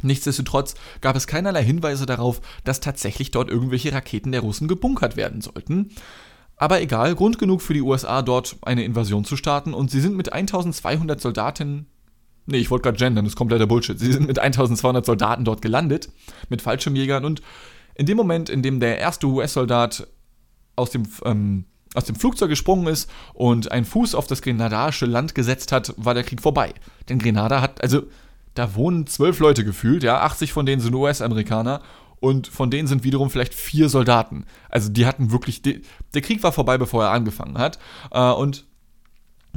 Nichtsdestotrotz 0.00 0.76
gab 1.02 1.14
es 1.14 1.26
keinerlei 1.26 1.62
Hinweise 1.62 2.06
darauf, 2.06 2.40
dass 2.64 2.80
tatsächlich 2.80 3.32
dort 3.32 3.50
irgendwelche 3.50 3.92
Raketen 3.92 4.32
der 4.32 4.40
Russen 4.40 4.66
gebunkert 4.66 5.18
werden 5.18 5.42
sollten. 5.42 5.90
Aber 6.56 6.80
egal, 6.80 7.14
Grund 7.14 7.38
genug 7.38 7.60
für 7.60 7.74
die 7.74 7.82
USA, 7.82 8.22
dort 8.22 8.56
eine 8.62 8.84
Invasion 8.84 9.24
zu 9.24 9.36
starten. 9.36 9.74
Und 9.74 9.90
sie 9.90 10.00
sind 10.00 10.16
mit 10.16 10.32
1200 10.32 11.20
Soldatinnen. 11.20 11.86
Nee, 12.46 12.58
ich 12.58 12.70
wollte 12.70 12.84
gerade 12.84 12.98
gendern, 12.98 13.24
das 13.24 13.32
ist 13.32 13.36
kompletter 13.36 13.66
Bullshit. 13.66 13.98
Sie 13.98 14.12
sind 14.12 14.26
mit 14.26 14.38
1200 14.38 15.04
Soldaten 15.04 15.44
dort 15.44 15.60
gelandet, 15.60 16.08
mit 16.48 16.62
Fallschirmjägern. 16.62 17.24
Und 17.24 17.42
in 17.94 18.06
dem 18.06 18.16
Moment, 18.16 18.48
in 18.48 18.62
dem 18.62 18.80
der 18.80 18.98
erste 18.98 19.26
US-Soldat 19.26 20.06
aus 20.76 20.90
dem, 20.90 21.04
ähm, 21.24 21.64
aus 21.94 22.04
dem 22.04 22.14
Flugzeug 22.14 22.48
gesprungen 22.50 22.86
ist 22.86 23.10
und 23.34 23.72
einen 23.72 23.84
Fuß 23.84 24.14
auf 24.14 24.26
das 24.26 24.42
grenadarische 24.42 25.06
Land 25.06 25.34
gesetzt 25.34 25.72
hat, 25.72 25.92
war 25.96 26.14
der 26.14 26.24
Krieg 26.24 26.40
vorbei. 26.40 26.72
Denn 27.08 27.18
Grenada 27.18 27.60
hat, 27.60 27.82
also 27.82 28.02
da 28.54 28.74
wohnen 28.74 29.06
zwölf 29.06 29.38
Leute 29.40 29.64
gefühlt, 29.64 30.02
ja, 30.02 30.20
80 30.20 30.52
von 30.52 30.66
denen 30.66 30.80
sind 30.80 30.94
US-Amerikaner 30.94 31.82
und 32.20 32.46
von 32.46 32.70
denen 32.70 32.88
sind 32.88 33.04
wiederum 33.04 33.30
vielleicht 33.30 33.54
vier 33.54 33.88
Soldaten. 33.88 34.44
Also 34.68 34.88
die 34.88 35.06
hatten 35.06 35.30
wirklich, 35.30 35.62
die, 35.62 35.82
der 36.14 36.22
Krieg 36.22 36.42
war 36.42 36.52
vorbei, 36.52 36.78
bevor 36.78 37.04
er 37.04 37.10
angefangen 37.10 37.58
hat. 37.58 37.78
Äh, 38.10 38.30
und 38.30 38.64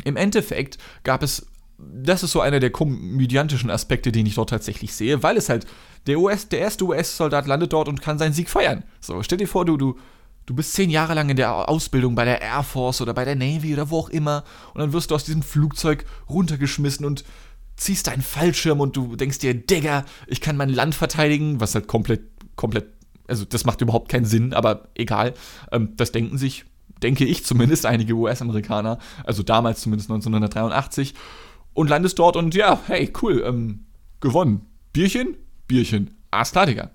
im 0.04 0.18
Endeffekt 0.18 0.78
gab 1.04 1.24
es, 1.24 1.48
das 1.78 2.24
ist 2.24 2.32
so 2.32 2.42
einer 2.42 2.60
der 2.60 2.72
komödiantischen 2.72 3.70
Aspekte, 3.70 4.12
den 4.12 4.26
ich 4.26 4.36
dort 4.36 4.50
tatsächlich 4.50 4.94
sehe, 4.94 5.24
weil 5.24 5.38
es 5.38 5.50
halt, 5.50 5.66
der, 6.08 6.20
US, 6.20 6.50
der 6.50 6.60
erste 6.60 6.86
US-Soldat 6.86 7.48
landet 7.48 7.74
dort 7.74 7.88
und 7.88 8.02
kann 8.02 8.18
seinen 8.18 8.34
Sieg 8.34 8.50
feiern. 8.50 8.84
So, 9.00 9.22
stell 9.24 9.38
dir 9.38 9.48
vor, 9.48 9.66
du, 9.66 9.78
du, 9.78 9.98
du 10.46 10.54
bist 10.54 10.74
zehn 10.74 10.90
Jahre 10.90 11.14
lang 11.14 11.30
in 11.30 11.38
der 11.38 11.70
Ausbildung 11.70 12.16
bei 12.16 12.26
der 12.26 12.42
Air 12.42 12.64
Force 12.64 13.02
oder 13.02 13.14
bei 13.14 13.26
der 13.26 13.36
Navy 13.36 13.74
oder 13.74 13.90
wo 13.90 14.00
auch 14.00 14.10
immer 14.10 14.44
und 14.74 14.80
dann 14.82 14.94
wirst 14.94 15.12
du 15.12 15.16
aus 15.16 15.26
diesem 15.26 15.44
Flugzeug 15.44 16.06
runtergeschmissen 16.30 17.06
und 17.06 17.24
ziehst 17.78 18.08
deinen 18.08 18.22
Fallschirm 18.22 18.82
und 18.82 18.98
du 18.98 19.16
denkst 19.16 19.40
dir, 19.40 19.54
Digga, 19.54 20.06
ich 20.28 20.42
kann 20.42 20.58
mein 20.58 20.70
Land 20.70 20.96
verteidigen, 20.96 21.62
was 21.62 21.76
halt 21.76 21.88
komplett 21.88 22.22
komplett, 22.60 22.88
also 23.28 23.46
das 23.46 23.66
macht 23.66 23.80
überhaupt 23.80 24.10
keinen 24.10 24.26
Sinn, 24.26 24.54
aber 24.54 24.90
egal. 24.96 25.34
Ähm, 25.72 25.94
das 25.96 26.12
denken 26.12 26.38
sich, 26.38 26.66
denke 27.02 27.24
ich 27.24 27.46
zumindest, 27.46 27.86
einige 27.86 28.14
US-Amerikaner, 28.14 29.00
also 29.24 29.44
damals 29.44 29.82
zumindest 29.82 30.12
1983, 30.12 31.14
und 31.74 31.90
landest 31.90 32.20
dort 32.20 32.36
und 32.36 32.54
ja, 32.54 32.80
hey, 32.88 33.12
cool, 33.22 33.44
ähm, 33.46 33.86
gewonnen. 34.20 34.66
Bierchen? 34.92 35.38
Bierchen. 35.68 36.16
Digga. 36.68 36.92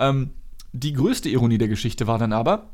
Ähm, 0.00 0.30
die 0.72 0.92
größte 0.92 1.28
Ironie 1.28 1.58
der 1.58 1.68
Geschichte 1.68 2.08
war 2.08 2.18
dann 2.18 2.32
aber, 2.32 2.70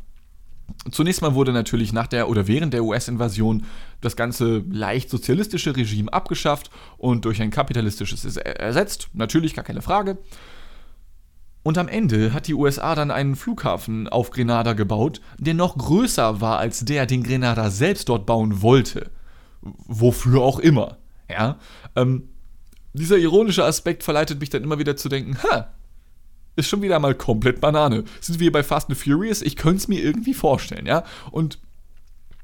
Zunächst 0.92 1.20
mal 1.20 1.34
wurde 1.34 1.52
natürlich 1.52 1.92
nach 1.92 2.06
der 2.06 2.28
oder 2.28 2.46
während 2.46 2.72
der 2.72 2.84
US-Invasion 2.84 3.64
das 4.00 4.14
ganze 4.14 4.62
leicht 4.70 5.10
sozialistische 5.10 5.74
Regime 5.74 6.12
abgeschafft 6.12 6.70
und 6.96 7.24
durch 7.24 7.42
ein 7.42 7.50
kapitalistisches 7.50 8.36
ersetzt. 8.36 9.08
Natürlich, 9.12 9.54
gar 9.54 9.64
keine 9.64 9.82
Frage. 9.82 10.18
Und 11.62 11.76
am 11.76 11.88
Ende 11.88 12.32
hat 12.32 12.46
die 12.46 12.54
USA 12.54 12.94
dann 12.94 13.10
einen 13.10 13.36
Flughafen 13.36 14.08
auf 14.08 14.30
Grenada 14.30 14.72
gebaut, 14.72 15.20
der 15.38 15.54
noch 15.54 15.76
größer 15.76 16.40
war 16.40 16.58
als 16.58 16.84
der, 16.84 17.06
den 17.06 17.22
Grenada 17.22 17.70
selbst 17.70 18.08
dort 18.08 18.24
bauen 18.24 18.62
wollte. 18.62 19.10
Wofür 19.60 20.40
auch 20.40 20.58
immer. 20.58 20.98
Ja? 21.28 21.58
Ähm, 21.96 22.28
dieser 22.94 23.18
ironische 23.18 23.64
Aspekt 23.64 24.02
verleitet 24.02 24.40
mich 24.40 24.50
dann 24.50 24.64
immer 24.64 24.78
wieder 24.78 24.96
zu 24.96 25.08
denken, 25.08 25.36
ha, 25.42 25.68
ist 26.56 26.68
schon 26.68 26.82
wieder 26.82 26.98
mal 26.98 27.14
komplett 27.14 27.60
Banane. 27.60 28.04
Sind 28.20 28.40
wir 28.40 28.52
bei 28.52 28.62
Fast 28.62 28.88
and 28.88 28.98
Furious? 28.98 29.42
Ich 29.42 29.56
könnte 29.56 29.78
es 29.78 29.88
mir 29.88 30.02
irgendwie 30.02 30.34
vorstellen, 30.34 30.86
ja. 30.86 31.04
Und 31.30 31.58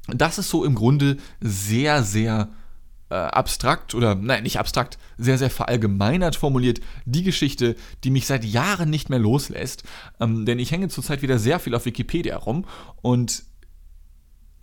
das 0.07 0.37
ist 0.37 0.49
so 0.49 0.63
im 0.63 0.75
Grunde 0.75 1.17
sehr, 1.41 2.03
sehr 2.03 2.49
äh, 3.09 3.15
abstrakt 3.15 3.95
oder 3.95 4.15
nein, 4.15 4.43
nicht 4.43 4.59
abstrakt, 4.59 4.97
sehr, 5.17 5.37
sehr 5.37 5.49
verallgemeinert 5.49 6.35
formuliert 6.35 6.81
die 7.05 7.23
Geschichte, 7.23 7.75
die 8.03 8.11
mich 8.11 8.27
seit 8.27 8.43
Jahren 8.43 8.89
nicht 8.89 9.09
mehr 9.09 9.19
loslässt. 9.19 9.83
Ähm, 10.19 10.45
denn 10.45 10.59
ich 10.59 10.71
hänge 10.71 10.89
zurzeit 10.89 11.21
wieder 11.21 11.39
sehr 11.39 11.59
viel 11.59 11.75
auf 11.75 11.85
Wikipedia 11.85 12.37
rum 12.37 12.65
und 13.01 13.43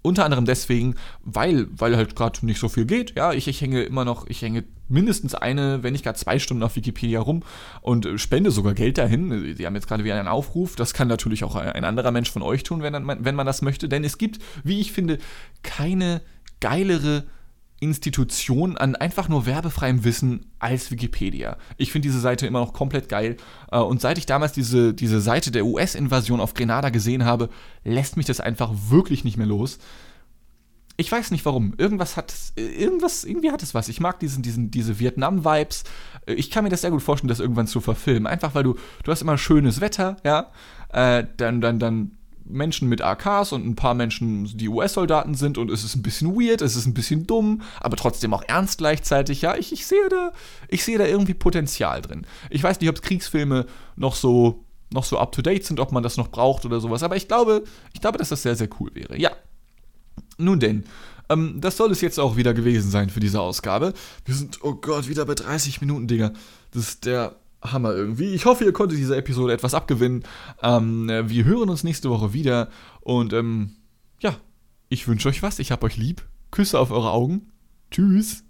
unter 0.03 0.27
anderem 0.27 0.45
deswegen, 0.45 0.97
weil, 1.23 1.67
weil 1.71 1.97
halt 1.97 2.15
gerade 2.15 2.45
nicht 2.45 2.61
so 2.61 2.69
viel 2.69 2.85
geht. 2.85 3.17
Ja, 3.17 3.33
ich, 3.33 3.49
ich 3.49 3.63
hänge 3.63 3.85
immer 3.85 4.05
noch, 4.05 4.27
ich 4.27 4.43
hänge 4.43 4.65
mindestens 4.87 5.35
eine, 5.35 5.83
wenn 5.83 5.95
nicht 5.95 6.05
gar 6.05 6.15
zwei 6.15 6.39
Stunden 6.39 6.63
auf 6.63 6.77
Wikipedia 6.77 7.21
rum 7.21 7.43
und 7.81 8.05
äh, 8.05 8.19
spende 8.19 8.51
sogar 8.51 8.75
Geld 8.75 8.99
dahin. 8.99 9.55
Sie 9.57 9.65
haben 9.65 9.75
jetzt 9.75 9.89
gerade 9.89 10.05
wieder 10.05 10.17
einen 10.17 10.29
Aufruf. 10.29 10.77
Das 10.77 10.93
kann 10.93 11.09
natürlich 11.09 11.43
auch 11.43 11.57
ein 11.57 11.85
anderer 11.85 12.11
Mensch 12.11 12.31
von 12.31 12.43
euch 12.43 12.65
tun, 12.65 12.83
wenn 12.83 12.95
wenn 12.95 13.35
man 13.35 13.47
das 13.47 13.63
möchte. 13.63 13.89
Denn 13.89 14.05
es 14.05 14.19
gibt, 14.19 14.41
wie 14.63 14.79
ich 14.79 14.93
finde, 14.93 15.19
keine 15.63 16.21
geilere 16.61 17.25
Institution 17.85 18.77
an 18.77 18.97
einfach 18.97 19.29
nur 19.29 19.47
werbefreiem 19.47 20.05
Wissen 20.05 20.47
als 20.59 20.91
Wikipedia. 20.91 21.59
Ich 21.77 21.93
finde 21.93 22.09
diese 22.09 22.21
Seite 22.21 22.47
immer 22.47 22.61
noch 22.61 22.73
komplett 22.73 23.09
geil. 23.09 23.37
Äh, 23.71 23.79
und 23.79 24.01
seit 24.01 24.19
ich 24.19 24.27
damals 24.27 24.53
diese, 24.53 24.95
diese 24.95 25.21
Seite 25.21 25.51
der 25.51 25.67
US-Invasion 25.67 26.41
auf 26.41 26.55
Grenada 26.55 26.89
gesehen 26.89 27.25
habe, 27.25 27.51
lässt 27.85 28.17
mich 28.17 28.27
das 28.27 28.41
einfach 28.41 28.73
wirklich 28.89 29.25
nicht 29.25 29.37
mehr 29.37 29.47
los. 29.47 29.79
Ich 30.97 31.11
weiß 31.11 31.33
nicht 31.33 31.45
warum. 31.45 31.75
Irgendwas 31.77 32.17
hat 32.17 32.33
es, 32.33 32.53
irgendwas, 32.57 33.25
irgendwie 33.25 33.51
hat 33.51 33.63
es 33.63 33.75
was. 33.75 33.89
Ich 33.89 34.01
mag 34.01 34.21
diesen, 34.21 34.43
diesen, 34.43 34.71
diese 34.71 34.99
Vietnam-Vibes. 35.01 35.85
Ich 36.27 36.51
kann 36.51 36.65
mir 36.65 36.71
das 36.71 36.83
sehr 36.83 36.93
gut 36.93 37.03
vorstellen, 37.03 37.29
das 37.29 37.41
irgendwann 37.41 37.67
zu 37.67 37.81
verfilmen. 37.81 38.27
Einfach 38.27 38.55
weil 38.55 38.63
du, 38.63 38.77
du 39.03 39.11
hast 39.11 39.21
immer 39.21 39.37
schönes 39.37 39.81
Wetter, 39.81 40.17
ja. 40.25 40.51
Äh, 40.91 41.25
dann, 41.37 41.61
dann, 41.61 41.79
dann 41.81 42.13
Menschen 42.45 42.89
mit 42.89 43.01
AKs 43.03 43.53
und 43.53 43.67
ein 43.67 43.75
paar 43.75 43.95
Menschen, 43.95 44.45
die 44.57 44.69
US-Soldaten 44.69 45.35
sind 45.35 45.59
und 45.59 45.71
es 45.71 45.85
ist 45.85 45.97
ein 45.97 46.03
bisschen 46.03 46.35
weird, 46.35 46.63
es 46.63 46.77
ist 46.77 46.87
ein 46.87 46.95
bisschen 46.95 47.27
dumm, 47.27 47.63
aber 47.81 47.97
trotzdem 47.97 48.35
auch 48.35 48.43
ernst 48.47 48.79
gleichzeitig. 48.79 49.43
Ja, 49.43 49.57
ich, 49.57 49.73
ich 49.73 49.87
sehe 49.87 50.09
da, 50.11 50.33
ich 50.69 50.85
sehe 50.85 50.99
da 50.99 51.07
irgendwie 51.07 51.35
Potenzial 51.35 52.03
drin. 52.03 52.27
Ich 52.51 52.63
weiß 52.63 52.81
nicht, 52.81 52.91
ob 52.91 53.01
Kriegsfilme 53.03 53.67
noch 53.97 54.15
so, 54.15 54.65
noch 54.93 55.05
so 55.05 55.19
up 55.19 55.33
to 55.33 55.43
date 55.43 55.65
sind, 55.65 55.81
ob 55.81 55.93
man 55.93 56.03
das 56.03 56.17
noch 56.17 56.29
braucht 56.29 56.65
oder 56.65 56.81
sowas, 56.81 57.03
aber 57.03 57.17
ich 57.17 57.29
glaube, 57.29 57.65
ich 57.93 58.01
glaube, 58.01 58.19
dass 58.19 58.29
das 58.29 58.43
sehr, 58.43 58.57
sehr 58.57 58.69
cool 58.81 58.91
wäre. 58.95 59.19
Ja. 59.19 59.31
Nun 60.37 60.61
denn, 60.61 60.85
ähm, 61.29 61.61
das 61.61 61.77
soll 61.77 61.91
es 61.93 62.01
jetzt 62.01 62.19
auch 62.19 62.37
wieder 62.37 62.55
gewesen 62.55 62.91
sein 62.91 63.11
für 63.11 63.21
diese 63.21 63.41
Ausgabe. 63.41 63.95
Wir 64.25 64.35
sind, 64.35 64.59
oh 64.63 64.75
Gott, 64.75 65.09
wieder 65.09 65.25
bei 65.25 65.35
30 65.35 65.81
Minuten, 65.81 66.07
Digga. 66.07 66.33
Das 66.73 66.89
ist 66.89 67.07
der 67.07 67.37
Hammer 67.65 67.95
irgendwie. 67.95 68.35
Ich 68.35 68.45
hoffe, 68.45 68.65
ihr 68.65 68.73
konntet 68.73 68.99
dieser 68.99 69.17
Episode 69.17 69.53
etwas 69.53 69.75
abgewinnen. 69.75 70.25
Ähm, 70.63 71.09
wir 71.09 71.45
hören 71.45 71.71
uns 71.71 71.85
nächste 71.85 72.11
Woche 72.11 72.33
wieder. 72.33 72.69
Und 73.01 73.33
ähm, 73.33 73.77
ja, 74.21 74.37
ich 74.89 75.09
wünsche 75.09 75.29
euch 75.29 75.43
was. 75.43 75.59
Ich 75.59 75.73
hab 75.73 75.83
euch 75.83 75.97
lieb. 75.97 76.27
Küsse 76.51 76.79
auf 76.79 76.91
eure 76.91 77.11
Augen. 77.11 77.53
Tschüss. 77.91 78.44